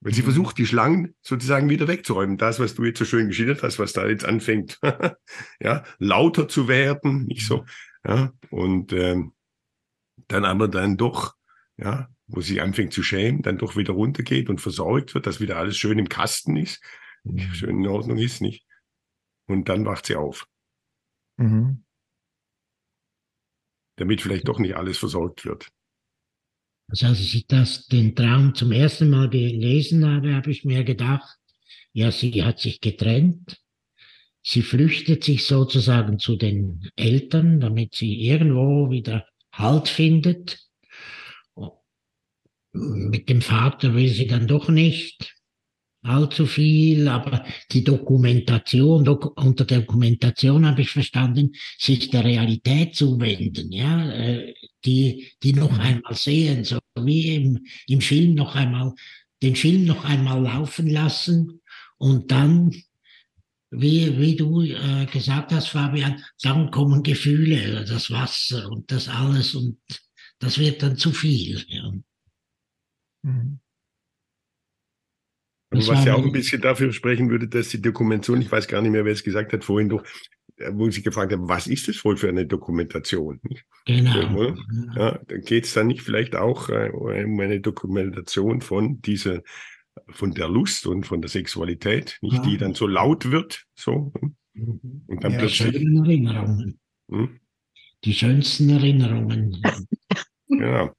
Weil 0.00 0.14
sie 0.14 0.20
Mhm. 0.20 0.26
versucht, 0.26 0.58
die 0.58 0.66
Schlangen 0.66 1.14
sozusagen 1.22 1.68
wieder 1.68 1.88
wegzuräumen. 1.88 2.38
Das, 2.38 2.60
was 2.60 2.74
du 2.74 2.84
jetzt 2.84 2.98
so 2.98 3.04
schön 3.04 3.28
geschildert 3.28 3.62
hast, 3.62 3.78
was 3.78 3.92
da 3.92 4.06
jetzt 4.06 4.24
anfängt, 4.24 4.78
ja, 5.60 5.84
lauter 5.98 6.46
zu 6.48 6.68
werden, 6.68 7.24
nicht 7.24 7.46
so. 7.46 7.64
Ja, 8.06 8.32
und 8.50 8.92
ähm, 8.92 9.34
dann 10.28 10.44
aber 10.44 10.68
dann 10.68 10.96
doch, 10.96 11.34
ja, 11.76 12.08
wo 12.26 12.40
sie 12.40 12.60
anfängt 12.60 12.92
zu 12.92 13.02
schämen, 13.02 13.42
dann 13.42 13.58
doch 13.58 13.76
wieder 13.76 13.92
runtergeht 13.94 14.48
und 14.50 14.60
versorgt 14.60 15.14
wird, 15.14 15.26
dass 15.26 15.40
wieder 15.40 15.56
alles 15.56 15.76
schön 15.76 15.98
im 15.98 16.08
Kasten 16.08 16.56
ist, 16.56 16.82
schön 17.52 17.78
in 17.82 17.86
Ordnung 17.88 18.18
ist, 18.18 18.40
nicht? 18.40 18.66
Und 19.46 19.68
dann 19.68 19.84
wacht 19.84 20.06
sie 20.06 20.16
auf. 20.16 20.46
Mhm. 21.38 21.84
damit 23.96 24.22
vielleicht 24.22 24.46
doch 24.46 24.58
nicht 24.60 24.76
alles 24.76 24.96
versorgt 24.98 25.44
wird. 25.44 25.68
Also 26.88 27.06
als 27.06 27.20
ich 27.20 27.46
das, 27.46 27.86
den 27.86 28.14
Traum 28.14 28.54
zum 28.54 28.72
ersten 28.72 29.10
Mal 29.10 29.28
gelesen 29.28 30.06
habe, 30.06 30.34
habe 30.34 30.50
ich 30.50 30.64
mir 30.64 30.84
gedacht, 30.84 31.36
ja, 31.92 32.10
sie 32.10 32.42
hat 32.42 32.58
sich 32.58 32.80
getrennt. 32.80 33.58
Sie 34.42 34.62
flüchtet 34.62 35.24
sich 35.24 35.44
sozusagen 35.44 36.18
zu 36.18 36.36
den 36.36 36.90
Eltern, 36.96 37.60
damit 37.60 37.94
sie 37.94 38.26
irgendwo 38.26 38.90
wieder 38.90 39.26
Halt 39.52 39.88
findet. 39.88 40.58
Mit 42.72 43.28
dem 43.28 43.42
Vater 43.42 43.94
will 43.94 44.08
sie 44.08 44.26
dann 44.26 44.46
doch 44.46 44.68
nicht 44.68 45.37
allzu 46.02 46.46
viel, 46.46 47.08
aber 47.08 47.44
die 47.72 47.82
Dokumentation, 47.84 49.04
dok 49.04 49.38
unter 49.40 49.64
Dokumentation 49.64 50.66
habe 50.66 50.82
ich 50.82 50.90
verstanden, 50.90 51.52
sich 51.78 52.10
der 52.10 52.24
Realität 52.24 52.94
zuwenden, 52.94 53.72
ja, 53.72 54.10
äh, 54.10 54.54
die, 54.84 55.32
die 55.42 55.52
noch 55.52 55.76
einmal 55.78 56.14
sehen, 56.14 56.64
so 56.64 56.78
wie 57.00 57.34
im, 57.34 57.66
im 57.88 58.00
Film 58.00 58.34
noch 58.34 58.54
einmal, 58.54 58.92
den 59.42 59.56
Film 59.56 59.84
noch 59.84 60.04
einmal 60.04 60.42
laufen 60.42 60.88
lassen 60.88 61.60
und 61.98 62.30
dann, 62.30 62.74
wie, 63.70 64.18
wie 64.18 64.36
du 64.36 64.62
äh, 64.62 65.06
gesagt 65.06 65.52
hast, 65.52 65.68
Fabian, 65.68 66.22
dann 66.42 66.70
kommen 66.70 67.02
Gefühle, 67.02 67.84
das 67.84 68.10
Wasser 68.10 68.70
und 68.70 68.90
das 68.90 69.08
alles 69.08 69.54
und 69.54 69.78
das 70.38 70.58
wird 70.58 70.82
dann 70.82 70.96
zu 70.96 71.12
viel. 71.12 71.64
Ja. 71.68 71.92
Mhm. 73.22 73.60
Und 75.70 75.80
Das 75.80 75.88
was 75.88 76.04
ja 76.04 76.14
auch 76.14 76.24
ein 76.24 76.32
bisschen 76.32 76.62
dafür 76.62 76.92
sprechen 76.92 77.28
würde, 77.30 77.46
dass 77.48 77.68
die 77.68 77.82
Dokumentation, 77.82 78.40
ich 78.40 78.50
weiß 78.50 78.68
gar 78.68 78.80
nicht 78.80 78.90
mehr, 78.90 79.04
wer 79.04 79.12
es 79.12 79.22
gesagt 79.22 79.52
hat 79.52 79.64
vorhin 79.64 79.90
doch, 79.90 80.02
äh, 80.56 80.70
wo 80.72 80.90
sie 80.90 81.02
gefragt 81.02 81.32
haben, 81.32 81.48
was 81.48 81.66
ist 81.66 81.88
das 81.88 82.02
wohl 82.04 82.16
für 82.16 82.28
eine 82.28 82.46
Dokumentation? 82.46 83.40
Genau. 83.84 84.54
Ja, 84.96 85.18
dann 85.28 85.40
geht 85.42 85.64
es 85.66 85.74
dann 85.74 85.88
nicht 85.88 86.02
vielleicht 86.02 86.36
auch 86.36 86.70
äh, 86.70 86.90
um 86.90 87.38
eine 87.40 87.60
Dokumentation 87.60 88.62
von 88.62 89.00
dieser, 89.02 89.42
von 90.10 90.32
der 90.32 90.48
Lust 90.48 90.86
und 90.86 91.04
von 91.06 91.20
der 91.20 91.28
Sexualität, 91.28 92.18
nicht 92.22 92.44
die 92.46 92.52
Ja. 92.52 92.58
dann 92.58 92.74
so 92.74 92.86
laut 92.86 93.30
wird, 93.30 93.64
so 93.74 94.12
hm? 94.18 94.36
Mhm. 94.54 95.02
und 95.06 95.22
dann 95.24 95.32
Ja, 95.32 95.38
Die 95.38 95.44
plötzlich. 95.46 95.56
schönen 95.76 95.96
Erinnerungen, 96.04 96.78
Hm? 97.10 97.40
die 98.04 98.14
schönsten 98.14 98.70
Erinnerungen. 98.70 99.62
Ja. 100.48 100.94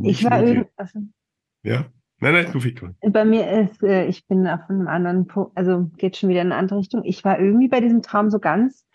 Ich 0.00 0.22
war 0.22 0.40
Nicht 0.42 0.46
nur 0.46 0.46
irgend, 0.46 0.68
also 0.76 0.98
die- 1.00 1.68
Ja. 1.68 1.92
Nein, 2.20 2.34
nein, 2.34 2.64
Victor. 2.64 2.94
bei 3.00 3.24
mir 3.24 3.48
ist, 3.48 3.82
äh, 3.82 4.06
ich 4.06 4.26
bin 4.26 4.46
auf 4.46 4.68
einem 4.68 4.88
anderen 4.88 5.26
Punkt, 5.26 5.52
also 5.56 5.88
geht 5.96 6.16
schon 6.16 6.28
wieder 6.28 6.42
in 6.42 6.48
eine 6.52 6.56
andere 6.56 6.80
Richtung. 6.80 7.04
Ich 7.04 7.24
war 7.24 7.38
irgendwie 7.38 7.68
bei 7.68 7.80
diesem 7.80 8.02
Traum 8.02 8.30
so 8.30 8.40
ganz 8.40 8.86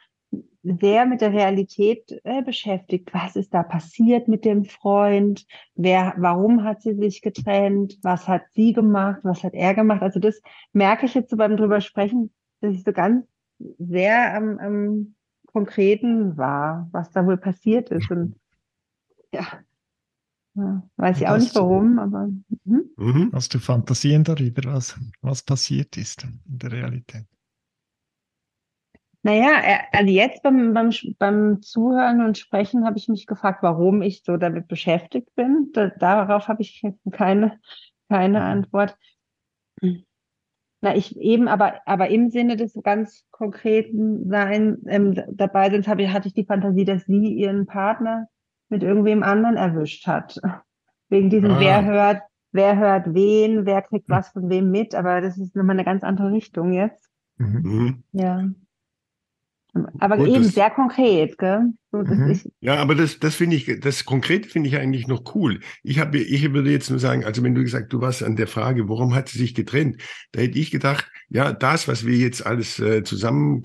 sehr 0.63 1.05
mit 1.05 1.21
der 1.21 1.33
Realität 1.33 2.19
äh, 2.23 2.41
beschäftigt. 2.41 3.13
Was 3.13 3.35
ist 3.35 3.53
da 3.53 3.63
passiert 3.63 4.27
mit 4.27 4.45
dem 4.45 4.63
Freund? 4.63 5.45
Wer, 5.75 6.13
warum 6.17 6.63
hat 6.63 6.81
sie 6.81 6.95
sich 6.95 7.21
getrennt? 7.21 7.97
Was 8.01 8.27
hat 8.27 8.43
sie 8.53 8.73
gemacht? 8.73 9.19
Was 9.23 9.43
hat 9.43 9.53
er 9.53 9.73
gemacht? 9.73 10.01
Also 10.01 10.19
das 10.19 10.41
merke 10.71 11.05
ich 11.05 11.13
jetzt 11.13 11.29
so 11.29 11.37
beim 11.37 11.57
drüber 11.57 11.81
sprechen, 11.81 12.33
dass 12.61 12.73
ich 12.73 12.83
so 12.83 12.93
ganz 12.93 13.25
sehr 13.77 14.35
am, 14.35 14.57
am 14.59 15.15
Konkreten 15.47 16.37
war, 16.37 16.89
was 16.91 17.11
da 17.11 17.25
wohl 17.25 17.37
passiert 17.37 17.89
ist. 17.89 18.09
Und 18.09 18.35
ja, 19.33 19.45
ja 20.55 20.83
weiß 20.97 21.21
ich 21.21 21.27
auch 21.27 21.37
nicht 21.37 21.55
warum, 21.55 21.99
aber 21.99 22.27
mhm. 22.65 22.89
Mhm. 22.95 23.29
Hast 23.33 23.53
du 23.53 23.59
Fantasien 23.59 24.23
darüber, 24.23 24.73
was, 24.73 24.99
was 25.21 25.43
passiert 25.43 25.95
ist 25.97 26.23
in 26.23 26.41
der 26.45 26.71
Realität? 26.71 27.25
Naja, 29.25 29.51
er- 29.61 29.85
also 29.93 30.11
jetzt 30.11 30.43
beim, 30.43 30.73
beim, 30.73 30.91
beim 31.17 31.61
Zuhören 31.61 32.21
und 32.25 32.37
Sprechen 32.37 32.85
habe 32.85 32.97
ich 32.97 33.07
mich 33.07 33.25
gefragt, 33.25 33.63
warum 33.63 34.01
ich 34.01 34.23
so 34.23 34.35
damit 34.37 34.67
beschäftigt 34.67 35.33
bin. 35.35 35.69
Da, 35.73 35.87
darauf 35.89 36.47
habe 36.49 36.61
ich 36.61 36.81
jetzt 36.81 36.99
keine, 37.11 37.59
keine 38.09 38.39
Mhm. 38.39 38.45
Antwort. 38.45 38.97
Na, 40.81 40.95
ich 40.95 41.15
eben, 41.17 41.47
aber, 41.47 41.81
aber 41.87 42.09
im 42.09 42.29
Sinne 42.29 42.57
des 42.57 42.73
ganz 42.83 43.25
konkreten 43.31 44.29
Sein, 44.29 44.79
ähm, 44.87 45.15
dabei 45.31 45.69
sind, 45.69 45.87
habe 45.87 46.03
ich, 46.03 46.09
hatte 46.09 46.27
ich 46.27 46.33
die 46.33 46.45
Fantasie, 46.45 46.83
dass 46.83 47.05
sie 47.05 47.33
ihren 47.33 47.65
Partner 47.65 48.27
mit 48.73 48.83
irgendwem 48.83 49.21
anderen 49.23 49.55
erwischt 49.55 50.07
hat. 50.07 50.39
Wegen 51.09 51.29
diesem, 51.29 51.51
Ah. 51.51 51.59
wer 51.59 51.85
hört, 51.85 52.21
wer 52.51 52.77
hört 52.77 53.13
wen, 53.13 53.65
wer 53.67 53.83
kriegt 53.83 54.09
was 54.09 54.29
von 54.29 54.49
wem 54.49 54.71
mit, 54.71 54.95
aber 54.95 55.21
das 55.21 55.37
ist 55.37 55.55
nochmal 55.55 55.75
eine 55.75 55.85
ganz 55.85 56.03
andere 56.03 56.31
Richtung 56.31 56.73
jetzt. 56.73 57.07
Mhm. 57.37 57.61
Mhm. 57.63 58.03
Ja. 58.13 58.49
Aber 59.99 60.17
Gut, 60.17 60.27
eben 60.27 60.43
das- 60.43 60.53
sehr 60.53 60.69
konkret, 60.69 61.37
gell? 61.39 61.73
So, 61.91 61.97
Mhm. 61.99 62.29
ich, 62.31 62.51
Ja, 62.61 62.75
aber 62.75 62.93
das, 62.93 63.17
das 63.19 63.33
finde 63.35 63.55
ich, 63.55 63.79
das 63.79 64.05
Konkrete 64.05 64.47
finde 64.47 64.69
ich 64.69 64.77
eigentlich 64.77 65.07
noch 65.07 65.33
cool. 65.35 65.61
Ich 65.81 65.99
habe, 65.99 66.19
ich 66.19 66.53
würde 66.53 66.69
jetzt 66.69 66.91
nur 66.91 66.99
sagen, 66.99 67.25
also 67.25 67.41
wenn 67.43 67.55
du 67.55 67.63
gesagt, 67.63 67.91
du 67.91 67.99
warst 68.01 68.21
an 68.23 68.35
der 68.35 68.45
Frage, 68.47 68.87
warum 68.87 69.15
hat 69.15 69.29
sie 69.29 69.39
sich 69.39 69.55
getrennt, 69.55 69.97
da 70.31 70.41
hätte 70.41 70.59
ich 70.59 70.69
gedacht, 70.69 71.11
ja, 71.29 71.53
das, 71.53 71.87
was 71.87 72.05
wir 72.05 72.15
jetzt 72.15 72.45
alles 72.45 72.79
äh, 72.79 73.03
zusammen 73.03 73.63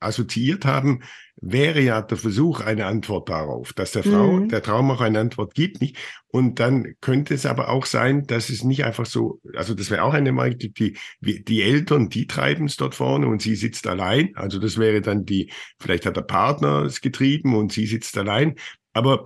assoziiert 0.00 0.64
haben, 0.64 1.02
wäre 1.40 1.80
ja 1.80 2.00
der 2.00 2.16
Versuch, 2.16 2.60
eine 2.60 2.86
Antwort 2.86 3.28
darauf, 3.28 3.72
dass 3.74 3.92
der 3.92 4.02
Frau, 4.02 4.32
Mhm. 4.32 4.48
der 4.48 4.62
Traum 4.62 4.90
auch 4.90 5.00
eine 5.00 5.20
Antwort 5.20 5.54
gibt, 5.54 5.80
nicht? 5.80 5.96
Und 6.28 6.60
dann 6.60 6.94
könnte 7.00 7.34
es 7.34 7.44
aber 7.46 7.68
auch 7.68 7.84
sein, 7.86 8.26
dass 8.26 8.48
es 8.48 8.64
nicht 8.64 8.84
einfach 8.84 9.06
so, 9.06 9.40
also 9.54 9.74
das 9.74 9.90
wäre 9.90 10.02
auch 10.02 10.14
eine 10.14 10.32
die, 10.56 10.72
die, 10.72 11.44
die 11.44 11.62
Eltern, 11.62 12.08
die 12.08 12.26
treiben 12.26 12.66
es 12.66 12.76
dort 12.76 12.94
vorne 12.94 13.26
und 13.26 13.42
sie 13.42 13.54
sitzt 13.54 13.86
allein. 13.86 14.34
Also 14.34 14.58
das 14.58 14.78
wäre 14.78 15.00
dann 15.00 15.24
die, 15.24 15.50
vielleicht 15.78 16.06
hat 16.06 16.16
der 16.16 16.22
Partner 16.22 16.82
es 16.84 17.00
getrieben 17.00 17.54
und 17.54 17.72
sie 17.72 17.86
sitzt 17.86 18.16
allein. 18.16 18.54
Aber 18.92 19.24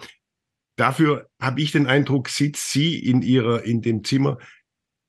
dafür 0.76 1.28
habe 1.40 1.60
ich 1.60 1.72
den 1.72 1.86
Eindruck, 1.86 2.28
sitzt 2.28 2.72
sie 2.72 2.98
in 2.98 3.22
ihrer, 3.22 3.62
in 3.64 3.82
dem 3.82 4.02
Zimmer 4.02 4.38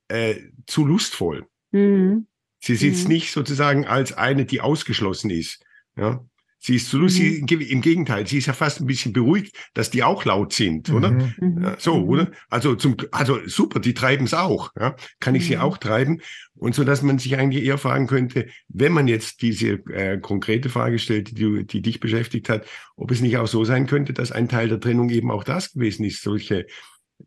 äh, 0.07 0.35
zu 0.67 0.85
lustvoll. 0.85 1.47
Mhm. 1.71 2.27
Sie 2.63 2.75
sitzt 2.75 3.05
Mhm. 3.07 3.13
nicht 3.15 3.31
sozusagen 3.31 3.85
als 3.85 4.13
eine, 4.13 4.45
die 4.45 4.61
ausgeschlossen 4.61 5.29
ist. 5.31 5.63
Ja. 5.97 6.23
Sie 6.63 6.75
ist 6.75 6.89
zu 6.91 6.97
Mhm. 6.97 7.01
lustig, 7.03 7.39
im 7.39 7.45
Ge- 7.47 7.63
im 7.71 7.81
Gegenteil, 7.81 8.27
sie 8.27 8.37
ist 8.37 8.45
ja 8.45 8.53
fast 8.53 8.81
ein 8.81 8.85
bisschen 8.85 9.13
beruhigt, 9.13 9.55
dass 9.73 9.89
die 9.89 10.03
auch 10.03 10.25
laut 10.25 10.53
sind, 10.53 10.91
oder? 10.91 11.09
Mhm. 11.09 11.33
Mhm. 11.39 11.63
Ja, 11.63 11.75
so, 11.79 11.97
Mhm. 11.97 12.03
oder? 12.09 12.31
Also 12.51 12.75
zum, 12.75 12.97
also 13.09 13.39
super, 13.47 13.79
die 13.79 13.95
treiben 13.95 14.25
es 14.25 14.35
auch. 14.35 14.69
Ja? 14.79 14.95
Kann 15.19 15.33
ich 15.33 15.47
sie 15.47 15.55
Mhm. 15.55 15.61
auch 15.63 15.79
treiben? 15.79 16.21
Und 16.53 16.75
so, 16.75 16.83
dass 16.83 17.01
man 17.01 17.17
sich 17.17 17.35
eigentlich 17.35 17.63
eher 17.63 17.79
fragen 17.79 18.05
könnte, 18.05 18.47
wenn 18.67 18.91
man 18.93 19.07
jetzt 19.07 19.41
diese 19.41 19.83
äh, 19.91 20.19
konkrete 20.19 20.69
Frage 20.69 20.99
stellt, 20.99 21.35
die, 21.35 21.65
die 21.65 21.81
dich 21.81 21.99
beschäftigt 21.99 22.47
hat, 22.47 22.67
ob 22.95 23.09
es 23.09 23.21
nicht 23.21 23.37
auch 23.37 23.47
so 23.47 23.63
sein 23.65 23.87
könnte, 23.87 24.13
dass 24.13 24.31
ein 24.31 24.47
Teil 24.47 24.69
der 24.69 24.79
Trennung 24.79 25.09
eben 25.09 25.31
auch 25.31 25.43
das 25.43 25.73
gewesen 25.73 26.03
ist, 26.05 26.21
solche 26.21 26.67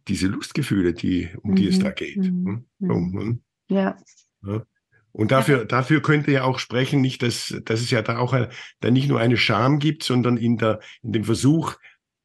diese 0.06 0.28
Lustgefühle, 0.28 0.92
die 0.92 1.30
um 1.42 1.56
die 1.56 1.66
es 1.66 1.78
Mhm. 1.78 1.82
da 1.82 1.90
geht. 1.90 2.18
Mhm. 2.18 2.46
Hm? 2.46 2.64
So, 2.78 2.94
Mhm. 2.94 3.18
hm? 3.20 3.42
Ja. 3.68 3.96
Und 5.14 5.30
dafür, 5.30 5.64
dafür 5.64 6.02
könnte 6.02 6.32
ja 6.32 6.42
auch 6.42 6.58
sprechen, 6.58 7.00
nicht, 7.00 7.22
dass, 7.22 7.54
dass 7.64 7.80
es 7.80 7.90
ja 7.92 8.02
da 8.02 8.18
auch 8.18 8.32
ein, 8.32 8.48
da 8.80 8.90
nicht 8.90 9.08
nur 9.08 9.20
eine 9.20 9.36
Scham 9.36 9.78
gibt, 9.78 10.02
sondern 10.02 10.36
in 10.36 10.58
der, 10.58 10.80
in 11.02 11.12
dem 11.12 11.22
Versuch, 11.24 11.76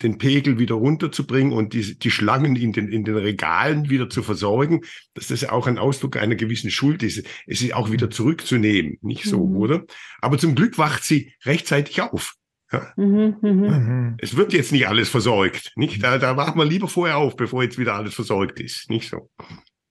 den 0.01 0.17
Pegel 0.17 0.57
wieder 0.57 0.73
runterzubringen 0.75 1.53
und 1.53 1.73
die, 1.73 1.99
die 1.99 2.09
Schlangen 2.09 2.55
in 2.55 2.73
den, 2.73 2.87
in 2.87 3.03
den 3.03 3.15
Regalen 3.15 3.89
wieder 3.89 4.09
zu 4.09 4.23
versorgen, 4.23 4.81
dass 5.13 5.27
das 5.27 5.41
ja 5.41 5.51
auch 5.51 5.67
ein 5.67 5.77
Ausdruck 5.77 6.17
einer 6.17 6.35
gewissen 6.35 6.71
Schuld 6.71 7.03
ist. 7.03 7.23
Es 7.45 7.61
ist 7.61 7.73
auch 7.75 7.91
wieder 7.91 8.09
zurückzunehmen, 8.09 8.97
nicht 9.01 9.25
so, 9.25 9.45
Mhm. 9.45 9.57
oder? 9.57 9.83
Aber 10.19 10.39
zum 10.39 10.55
Glück 10.55 10.77
wacht 10.79 11.03
sie 11.03 11.33
rechtzeitig 11.45 12.01
auf. 12.01 12.35
Ja. 12.71 12.91
Mhm, 12.97 13.35
mh. 13.41 13.51
Mhm. 13.79 14.17
Es 14.19 14.35
wird 14.35 14.51
jetzt 14.53 14.71
nicht 14.71 14.87
alles 14.87 15.09
versorgt. 15.09 15.73
Nicht? 15.75 16.01
Da, 16.01 16.17
da 16.17 16.37
wachen 16.37 16.57
wir 16.57 16.65
lieber 16.65 16.87
vorher 16.87 17.17
auf, 17.17 17.35
bevor 17.35 17.61
jetzt 17.61 17.77
wieder 17.77 17.93
alles 17.93 18.15
versorgt 18.15 18.59
ist. 18.59 18.89
Nicht 18.89 19.09
so. 19.09 19.29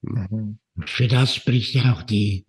Mhm. 0.02 0.58
Für 0.84 1.06
das 1.06 1.34
spricht 1.34 1.74
ja 1.74 1.92
auch 1.92 2.02
die, 2.02 2.46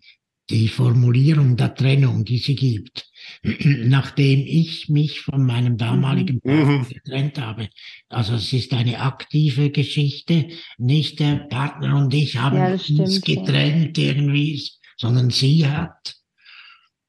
die 0.50 0.68
Formulierung 0.68 1.56
der 1.58 1.76
Trennung, 1.76 2.26
die 2.26 2.40
sie 2.40 2.56
gibt. 2.56 3.10
Nachdem 3.44 4.40
ich 4.46 4.90
mich 4.90 5.22
von 5.22 5.46
meinem 5.46 5.78
damaligen 5.78 6.40
mhm. 6.44 6.66
Partner 6.66 6.86
getrennt 6.90 7.42
habe. 7.42 7.70
Also 8.10 8.36
es 8.36 8.52
ist 8.54 8.74
eine 8.74 9.00
aktive 9.00 9.70
Geschichte. 9.70 10.50
Nicht 10.78 11.20
der 11.20 11.36
Partner 11.50 11.98
und 11.98 12.14
ich 12.14 12.38
haben 12.38 12.58
ja, 12.58 12.72
uns 12.72 12.86
stimmt, 12.86 13.26
getrennt 13.26 13.98
ja. 13.98 14.06
irgendwie, 14.06 14.62
sondern 14.98 15.30
sie 15.30 15.68
hat. 15.68 16.16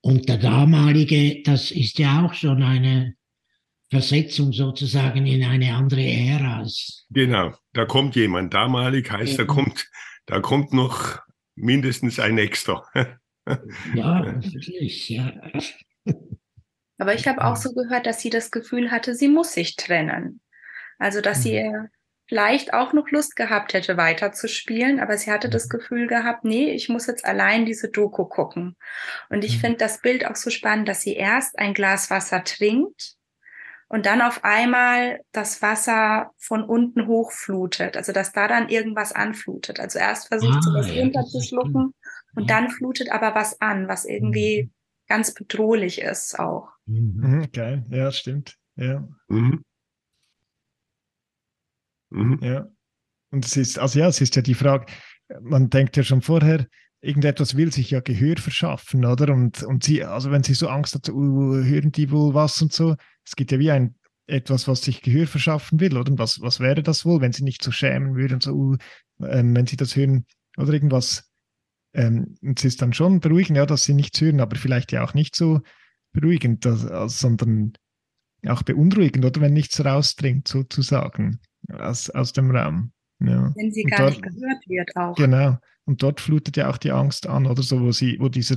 Und 0.03 0.29
der 0.29 0.39
damalige, 0.39 1.43
das 1.43 1.71
ist 1.71 1.99
ja 1.99 2.25
auch 2.25 2.35
schon 2.35 2.63
eine 2.63 3.15
Versetzung 3.91 4.53
sozusagen 4.53 5.27
in 5.27 5.45
eine 5.45 5.75
andere 5.75 6.03
Ära. 6.03 6.65
Genau, 7.11 7.55
da 7.73 7.85
kommt 7.85 8.17
jemand. 8.17 8.55
Damalig 8.55 9.11
heißt, 9.11 9.33
ja. 9.33 9.39
da 9.39 9.45
kommt, 9.45 9.91
da 10.27 10.41
kommt 10.41 10.73
noch 10.73 11.19
mindestens 11.57 12.19
ein 12.19 12.39
Extra. 12.39 12.85
ja, 13.95 14.21
natürlich, 14.33 15.09
ja. 15.09 15.33
Aber 16.99 17.15
ich 17.15 17.27
habe 17.27 17.45
auch 17.45 17.57
so 17.57 17.73
gehört, 17.73 18.07
dass 18.07 18.21
sie 18.21 18.31
das 18.31 18.51
Gefühl 18.51 18.91
hatte, 18.91 19.15
sie 19.15 19.29
muss 19.29 19.53
sich 19.55 19.77
trennen. 19.77 20.41
Also, 20.99 21.21
dass 21.21 21.39
mhm. 21.39 21.43
sie 21.43 21.73
vielleicht 22.29 22.75
auch 22.75 22.93
noch 22.93 23.11
Lust 23.11 23.35
gehabt 23.35 23.73
hätte, 23.73 23.97
weiterzuspielen, 23.97 25.01
aber 25.01 25.19
sie 25.19 25.33
hatte 25.33 25.49
das 25.49 25.65
mhm. 25.65 25.71
Gefühl 25.71 26.07
gehabt, 26.07 26.45
nee, 26.45 26.71
ich 26.71 26.89
muss 26.89 27.07
jetzt 27.07 27.25
allein 27.25 27.67
diese 27.67 27.89
Doku 27.89 28.25
gucken. 28.27 28.77
Und 29.31 29.45
ich 29.45 29.57
mhm. 29.57 29.61
finde 29.61 29.79
das 29.79 30.01
Bild 30.01 30.27
auch 30.27 30.37
so 30.37 30.51
spannend, 30.51 30.89
dass 30.89 31.01
sie 31.01 31.15
erst 31.15 31.59
ein 31.59 31.75
Glas 31.75 32.11
Wasser 32.11 32.45
trinkt 32.45 33.17
und 33.89 34.07
dann 34.07 34.23
auf 34.23 34.45
einmal 34.45 35.21
das 35.33 35.61
Wasser 35.61 36.31
von 36.39 36.63
unten 36.63 37.09
hochflutet, 37.09 37.97
also 37.97 38.13
dass 38.13 38.31
da 38.31 38.47
dann 38.47 38.69
irgendwas 38.69 39.13
anflutet. 39.13 39.81
Also 39.81 39.99
erst 39.99 40.29
versucht 40.29 40.59
ah, 40.59 40.63
sie 40.63 40.73
das 40.77 40.95
ja, 40.95 41.03
runterzuschlucken 41.03 41.95
und 42.35 42.49
ja. 42.49 42.61
dann 42.61 42.71
flutet 42.71 43.11
aber 43.11 43.35
was 43.35 43.61
an, 43.61 43.89
was 43.89 44.05
irgendwie 44.05 44.65
mhm. 44.65 44.71
ganz 45.09 45.35
bedrohlich 45.35 46.01
ist 46.01 46.39
auch. 46.39 46.69
Mhm. 46.87 47.49
Geil, 47.53 47.85
ja, 47.91 48.11
stimmt. 48.13 48.57
Ja. 48.77 49.07
Mhm. 49.29 49.65
Mhm. 52.11 52.39
Ja. 52.43 52.69
Und 53.31 53.45
es 53.45 53.57
ist, 53.57 53.79
also 53.79 53.99
ja, 53.99 54.09
es 54.09 54.21
ist 54.21 54.37
ja 54.37 54.43
die 54.43 54.55
Frage, 54.55 54.87
man 55.41 55.71
denkt 55.71 55.97
ja 55.97 56.03
schon 56.03 56.23
vorher, 56.23 56.67
irgendetwas 57.01 57.57
will 57.57 57.73
sich 57.73 57.91
ja 57.91 58.01
Gehör 58.01 58.37
verschaffen, 58.37 59.05
oder? 59.05 59.33
Und, 59.33 59.63
und 59.63 59.85
sie, 59.85 60.05
also 60.05 60.31
wenn 60.31 60.43
sie 60.43 60.55
so 60.55 60.69
Angst 60.69 60.95
hat, 60.95 61.09
uh, 61.09 61.55
hören 61.63 61.93
die 61.93 62.11
wohl 62.11 62.35
was 62.35 62.61
und 62.61 62.73
so, 62.73 62.97
es 63.25 63.37
gibt 63.37 63.53
ja 63.53 63.59
wie 63.59 63.71
ein 63.71 63.95
etwas, 64.27 64.69
was 64.69 64.83
sich 64.83 65.03
Gehör 65.03 65.27
verschaffen 65.27 65.81
will, 65.81 65.97
oder? 65.97 66.11
Und 66.11 66.19
was, 66.19 66.41
was 66.41 66.61
wäre 66.61 66.83
das 66.83 67.05
wohl, 67.05 67.21
wenn 67.21 67.33
sie 67.33 67.43
nicht 67.43 67.65
so 67.65 67.73
schämen 67.73 68.17
würden, 68.17 68.41
so, 68.41 68.53
uh, 68.53 68.77
ähm, 69.23 69.55
wenn 69.55 69.67
sie 69.67 69.77
das 69.77 69.97
hören, 69.97 70.27
oder 70.57 70.73
irgendwas. 70.73 71.30
Ähm, 71.93 72.37
und 72.43 72.59
es 72.59 72.65
ist 72.65 72.83
dann 72.83 72.93
schon 72.93 73.21
beruhigend, 73.21 73.57
ja, 73.57 73.67
dass 73.67 73.85
sie 73.85 73.95
nichts 73.95 74.21
hören, 74.21 74.41
aber 74.41 74.57
vielleicht 74.57 74.93
ja 74.93 75.03
auch 75.03 75.15
nicht 75.15 75.35
so 75.35 75.61
beruhigend, 76.13 76.65
dass, 76.65 76.87
also, 76.87 77.09
sondern 77.09 77.73
auch 78.47 78.63
beunruhigend, 78.63 79.25
oder 79.25 79.41
wenn 79.41 79.53
nichts 79.53 79.85
rausdringt, 79.85 80.49
sozusagen 80.49 81.41
aus, 81.69 82.11
aus 82.11 82.33
dem 82.33 82.51
Raum. 82.51 82.93
Ja. 83.21 83.53
Wenn 83.55 83.73
sie 83.73 83.83
gar 83.83 83.99
dort, 83.99 84.11
nicht 84.11 84.23
gehört 84.23 84.69
wird 84.69 84.97
auch. 84.97 85.15
Genau. 85.17 85.59
Und 85.85 86.03
dort 86.03 86.21
flutet 86.21 86.57
ja 86.57 86.71
auch 86.71 86.79
die 86.79 86.93
Angst 86.93 87.27
an, 87.27 87.47
oder 87.47 87.63
so, 87.63 87.81
wo 87.81 87.93
sie, 87.93 88.17
wo 88.21 88.29
dieser 88.29 88.57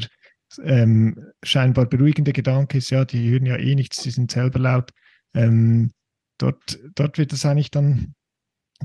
ähm, 0.61 1.17
scheinbar 1.43 1.85
beruhigende 1.85 2.31
Gedanke 2.31 2.77
ist, 2.77 2.91
ja, 2.91 3.05
die 3.05 3.31
hören 3.31 3.45
ja 3.45 3.57
eh 3.57 3.75
nichts, 3.75 4.03
sie 4.03 4.11
sind 4.11 4.31
selber 4.31 4.59
laut. 4.59 4.91
Ähm, 5.33 5.91
dort, 6.37 6.79
dort 6.95 7.17
wird 7.17 7.33
es 7.33 7.45
eigentlich 7.45 7.71
dann 7.71 8.13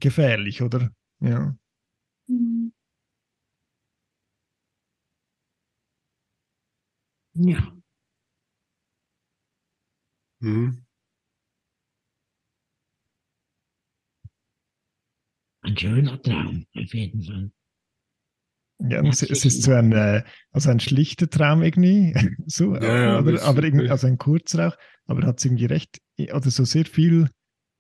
gefährlich, 0.01 0.63
oder? 0.63 0.91
Ja. 1.21 1.55
Mhm. 2.27 2.73
Ja. 7.41 7.73
Mhm. 10.41 10.85
Ein 15.63 15.77
schöner 15.77 16.21
Traum, 16.21 16.67
auf 16.75 16.95
jeden 16.95 17.23
Fall. 17.23 17.51
Ja, 18.81 19.03
es, 19.03 19.23
es, 19.23 19.45
ist 19.45 19.63
so 19.63 19.73
ein, 19.73 19.93
äh, 19.93 20.23
also 20.53 20.71
ein 20.71 20.81
schlichter 20.81 21.29
Traum 21.29 21.63
irgendwie, 21.63 22.15
so, 22.47 22.75
ja, 22.77 23.19
oder, 23.21 23.43
aber 23.43 23.63
irgendwie, 23.63 23.89
also 23.91 24.07
ein 24.07 24.19
kurzer 24.19 24.69
auch, 24.69 24.77
aber 25.07 25.27
hat 25.27 25.39
es 25.39 25.45
irgendwie 25.45 25.67
recht, 25.67 26.01
oder 26.19 26.51
so 26.51 26.65
sehr 26.65 26.87
viel, 26.87 27.29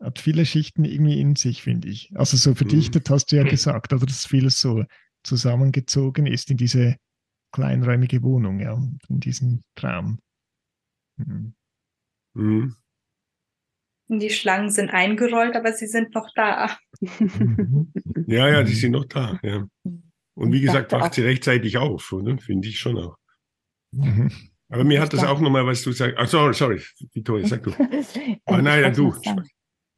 hat 0.01 0.18
viele 0.18 0.44
Schichten 0.44 0.85
irgendwie 0.85 1.21
in 1.21 1.37
sich, 1.37 1.62
finde 1.62 1.88
ich. 1.88 2.11
Also 2.14 2.37
so 2.37 2.55
verdichtet 2.55 3.09
mhm. 3.09 3.14
hast 3.14 3.27
du 3.27 3.37
ja 3.37 3.44
gesagt, 3.44 3.92
oder 3.92 4.07
dass 4.07 4.27
vieles 4.27 4.61
so 4.61 4.85
zusammengezogen 5.23 6.27
ist 6.27 6.51
in 6.51 6.57
diese 6.57 6.97
kleinräumige 7.53 8.23
Wohnung, 8.23 8.61
ja, 8.61 8.81
in 9.09 9.21
diesem 9.21 9.63
Traum. 9.75 10.19
Mhm. 11.17 11.55
Mhm. 12.35 12.77
Die 14.11 14.31
Schlangen 14.31 14.71
sind 14.71 14.91
eingerollt, 14.91 15.55
aber 15.55 15.73
sie 15.73 15.87
sind 15.87 16.15
noch 16.15 16.31
da. 16.35 16.79
Mhm. 17.01 17.93
ja, 18.27 18.49
ja, 18.49 18.63
die 18.63 18.75
sind 18.75 18.93
noch 18.93 19.05
da. 19.05 19.39
Ja. 19.43 19.67
Und 20.35 20.53
wie 20.53 20.61
gesagt, 20.61 20.93
wacht 20.93 21.15
sie 21.15 21.23
rechtzeitig 21.23 21.77
auf, 21.77 22.13
oder? 22.13 22.39
Finde 22.39 22.69
ich 22.69 22.79
schon 22.79 22.97
auch. 22.97 23.17
Mhm. 23.93 24.31
Aber 24.71 24.85
mir 24.85 25.01
hat 25.01 25.13
das 25.13 25.25
auch 25.25 25.41
nochmal, 25.41 25.67
was 25.67 25.83
du 25.83 25.93
sagst. 25.93 26.17
Ach, 26.19 26.29
sorry, 26.29 26.55
sorry, 26.55 26.83
Victoria, 27.13 27.47
sag 27.47 27.63
du. 27.63 27.73
ah, 28.47 28.63
nein, 28.63 28.95
du. 28.95 29.15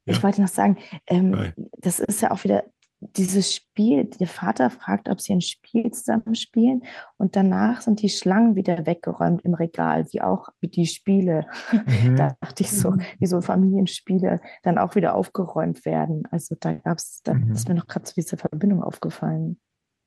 Ich 0.07 0.23
wollte 0.23 0.41
noch 0.41 0.49
sagen, 0.49 0.79
ähm, 1.07 1.53
das 1.79 2.01
ist 2.01 2.23
ja 2.23 2.31
auch 2.31 2.43
wieder 2.45 2.65
dieses 3.01 3.55
Spiel, 3.55 4.05
der 4.05 4.27
Vater 4.27 4.69
fragt, 4.69 5.09
ob 5.09 5.21
sie 5.21 5.33
ein 5.33 5.41
Spiel 5.41 5.91
zusammen 5.91 6.35
spielen 6.35 6.83
und 7.17 7.35
danach 7.35 7.81
sind 7.81 8.03
die 8.03 8.11
Schlangen 8.11 8.57
wieder 8.57 8.85
weggeräumt 8.87 9.43
im 9.45 9.55
Regal, 9.55 10.07
wie 10.13 10.21
auch 10.21 10.51
wie 10.61 10.69
die 10.69 10.87
Spiele. 10.87 11.47
Mhm. 11.73 12.17
da 12.17 12.37
dachte 12.41 12.63
ich 12.63 12.71
so, 12.71 12.95
wie 13.19 13.27
so 13.27 13.41
Familienspiele 13.41 14.41
dann 14.63 14.77
auch 14.77 14.95
wieder 14.97 15.15
aufgeräumt 15.15 15.85
werden. 15.87 16.25
Also 16.31 16.57
da 16.61 16.75
gab 16.75 16.99
es, 16.99 17.23
da 17.25 17.35
mhm. 17.35 17.53
ist 17.53 17.69
mir 17.69 17.75
noch 17.75 17.87
gerade 17.87 18.07
so 18.07 18.13
diese 18.15 18.37
Verbindung 18.37 18.83
aufgefallen. 18.83 19.59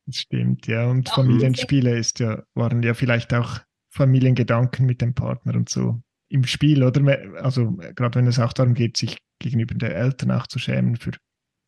Das 0.05 0.17
stimmt, 0.17 0.67
ja. 0.67 0.87
Und 0.87 1.07
ja, 1.09 1.15
Familienspiele 1.15 1.97
ist 1.97 2.19
ja, 2.19 2.43
waren 2.53 2.83
ja 2.83 2.93
vielleicht 2.93 3.33
auch 3.33 3.59
Familiengedanken 3.89 4.85
mit 4.85 5.01
dem 5.01 5.15
Partner 5.15 5.55
und 5.55 5.69
so 5.69 6.01
im 6.29 6.43
Spiel, 6.43 6.83
oder? 6.83 7.01
Also 7.41 7.77
gerade 7.95 8.19
wenn 8.19 8.27
es 8.27 8.39
auch 8.39 8.53
darum 8.53 8.73
geht, 8.73 8.97
sich 8.97 9.17
gegenüber 9.39 9.73
der 9.75 9.95
Eltern 9.95 10.31
auch 10.31 10.47
zu 10.47 10.59
schämen 10.59 10.95
für 10.95 11.11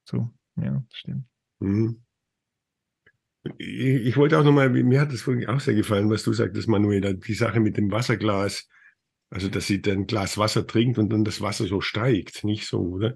so 0.08 0.30
ja, 0.58 0.84
stimmt. 0.94 1.26
Mhm. 1.60 2.02
Ich, 3.58 4.08
ich, 4.08 4.18
wollte 4.18 4.40
auch 4.40 4.44
nochmal, 4.44 4.70
mir 4.70 5.00
hat 5.00 5.14
das 5.14 5.28
auch 5.28 5.60
sehr 5.60 5.76
gefallen, 5.76 6.10
was 6.10 6.24
du 6.24 6.34
sagtest, 6.34 6.68
Manuela, 6.68 7.14
die 7.14 7.34
Sache 7.34 7.60
mit 7.60 7.78
dem 7.78 7.92
Wasserglas, 7.92 8.68
also 9.30 9.50
dass 9.50 9.68
sie 9.68 9.82
ein 9.86 10.08
Glas 10.08 10.38
Wasser 10.38 10.66
trinkt 10.66 10.98
und 10.98 11.12
dann 11.12 11.24
das 11.24 11.42
Wasser 11.42 11.68
so 11.68 11.82
steigt, 11.82 12.44
nicht 12.44 12.66
so, 12.68 12.80
oder? 12.80 13.16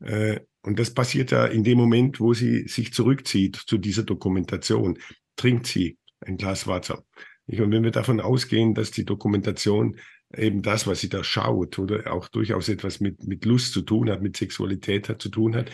Äh, 0.00 0.40
und 0.62 0.78
das 0.78 0.94
passiert 0.94 1.30
ja 1.30 1.46
in 1.46 1.62
dem 1.62 1.78
Moment, 1.78 2.20
wo 2.20 2.34
sie 2.34 2.66
sich 2.68 2.92
zurückzieht 2.92 3.56
zu 3.56 3.78
dieser 3.78 4.02
Dokumentation, 4.02 4.98
trinkt 5.36 5.66
sie 5.66 5.98
ein 6.20 6.36
Glas 6.38 6.66
Wasser. 6.66 7.04
Und 7.46 7.70
wenn 7.70 7.84
wir 7.84 7.90
davon 7.90 8.20
ausgehen, 8.20 8.74
dass 8.74 8.90
die 8.90 9.04
Dokumentation 9.04 9.96
eben 10.34 10.62
das, 10.62 10.86
was 10.86 11.00
sie 11.00 11.08
da 11.08 11.22
schaut, 11.22 11.78
oder 11.78 12.12
auch 12.12 12.28
durchaus 12.28 12.68
etwas 12.68 13.00
mit, 13.00 13.22
mit 13.26 13.44
Lust 13.44 13.72
zu 13.72 13.82
tun 13.82 14.10
hat, 14.10 14.22
mit 14.22 14.36
Sexualität 14.36 15.08
hat, 15.08 15.22
zu 15.22 15.28
tun 15.28 15.54
hat, 15.54 15.70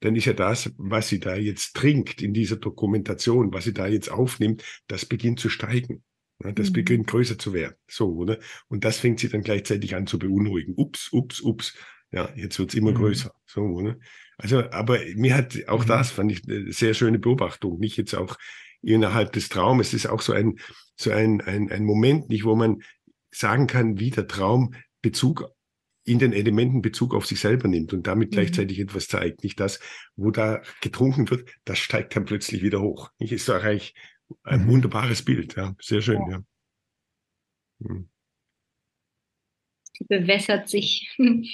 dann 0.00 0.16
ist 0.16 0.24
ja 0.24 0.32
das, 0.32 0.72
was 0.76 1.08
sie 1.08 1.20
da 1.20 1.36
jetzt 1.36 1.76
trinkt 1.76 2.22
in 2.22 2.32
dieser 2.32 2.56
Dokumentation, 2.56 3.52
was 3.52 3.64
sie 3.64 3.74
da 3.74 3.86
jetzt 3.86 4.10
aufnimmt, 4.10 4.64
das 4.88 5.06
beginnt 5.06 5.40
zu 5.40 5.48
steigen. 5.48 6.02
das 6.38 6.70
mhm. 6.70 6.74
beginnt 6.74 7.06
größer 7.06 7.38
zu 7.38 7.52
werden. 7.52 7.76
So, 7.88 8.14
oder? 8.14 8.38
Und 8.68 8.84
das 8.84 8.98
fängt 8.98 9.20
sie 9.20 9.28
dann 9.28 9.42
gleichzeitig 9.42 9.94
an 9.94 10.06
zu 10.06 10.18
beunruhigen. 10.18 10.74
Ups, 10.76 11.12
ups, 11.12 11.40
ups. 11.40 11.74
Ja, 12.12 12.30
jetzt 12.34 12.58
wird's 12.58 12.74
immer 12.74 12.92
mhm. 12.92 12.96
größer. 12.96 13.32
So, 13.46 13.60
oder? 13.60 13.98
Also, 14.38 14.68
aber 14.70 14.98
mir 15.16 15.36
hat 15.36 15.56
auch 15.68 15.84
mhm. 15.84 15.88
das, 15.88 16.10
fand 16.10 16.32
ich, 16.32 16.48
eine 16.48 16.72
sehr 16.72 16.94
schöne 16.94 17.18
Beobachtung. 17.18 17.78
Nicht 17.78 17.98
jetzt 17.98 18.14
auch 18.14 18.36
innerhalb 18.82 19.32
des 19.32 19.50
Traumes. 19.50 19.88
Es 19.88 19.94
ist 19.94 20.06
auch 20.06 20.22
so 20.22 20.32
ein, 20.32 20.58
so 20.96 21.10
ein, 21.10 21.42
ein, 21.42 21.70
ein 21.70 21.84
Moment, 21.84 22.30
nicht, 22.30 22.44
wo 22.44 22.56
man 22.56 22.82
sagen 23.30 23.66
kann, 23.66 23.98
wie 23.98 24.10
der 24.10 24.26
Traum 24.26 24.74
Bezug 25.02 25.50
in 26.04 26.18
den 26.18 26.32
Elementen 26.32 26.82
Bezug 26.82 27.14
auf 27.14 27.26
sich 27.26 27.40
selber 27.40 27.68
nimmt 27.68 27.92
und 27.92 28.06
damit 28.06 28.30
mhm. 28.30 28.34
gleichzeitig 28.34 28.78
etwas 28.78 29.08
zeigt. 29.08 29.42
Nicht 29.42 29.60
das, 29.60 29.80
wo 30.16 30.30
da 30.30 30.62
getrunken 30.80 31.30
wird, 31.30 31.50
das 31.64 31.78
steigt 31.78 32.16
dann 32.16 32.24
plötzlich 32.24 32.62
wieder 32.62 32.80
hoch. 32.80 33.10
Ich 33.18 33.32
ist 33.32 33.48
doch 33.48 33.62
eigentlich 33.62 33.94
ein 34.42 34.64
mhm. 34.64 34.68
wunderbares 34.68 35.24
Bild. 35.24 35.56
Ja, 35.56 35.74
sehr 35.80 36.00
schön. 36.00 36.20
Ja. 36.30 36.30
ja. 36.30 36.44
Mhm. 37.80 38.08
Bewässert 40.08 40.68
sich. 40.68 41.14
Mhm. 41.18 41.44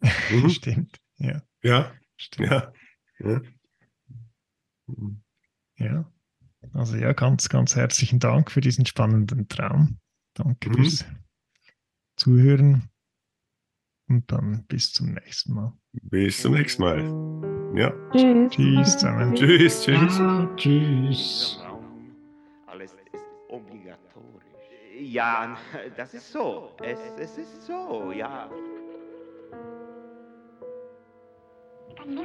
Stimmt. 0.50 1.00
Ja. 1.18 1.42
Ja. 1.62 1.92
Stimmt. 2.16 2.50
Ja. 2.50 2.72
Ja. 3.18 3.42
Mhm. 4.86 5.22
ja. 5.76 6.12
Also 6.72 6.96
ja, 6.96 7.12
ganz, 7.12 7.48
ganz 7.48 7.74
herzlichen 7.74 8.20
Dank 8.20 8.50
für 8.50 8.60
diesen 8.60 8.86
spannenden 8.86 9.48
Traum. 9.48 9.98
Danke 10.34 10.70
mhm. 10.70 10.74
fürs 10.74 11.04
Zuhören. 12.16 12.90
Und 14.10 14.30
dann 14.32 14.64
bis 14.66 14.92
zum 14.92 15.14
nächsten 15.14 15.54
Mal. 15.54 15.72
Bis 15.92 16.42
zum 16.42 16.54
nächsten 16.54 16.82
Mal. 16.82 16.98
Ja. 17.78 17.92
Tschüss. 18.10 18.50
Tschüss 18.50 18.92
zusammen. 18.98 19.36
Tschüss, 19.36 19.84
tschüss. 19.84 20.20
Tschüss. 20.56 21.60
Alles 22.66 22.92
ist 23.12 23.24
obligatorisch. 23.48 24.42
Ja, 24.98 25.56
das 25.96 26.14
ist 26.14 26.32
so. 26.32 26.72
Es, 26.82 26.98
es 27.20 27.38
ist 27.38 27.66
so, 27.66 28.10
ja. 28.10 28.50
Dann 31.96 32.16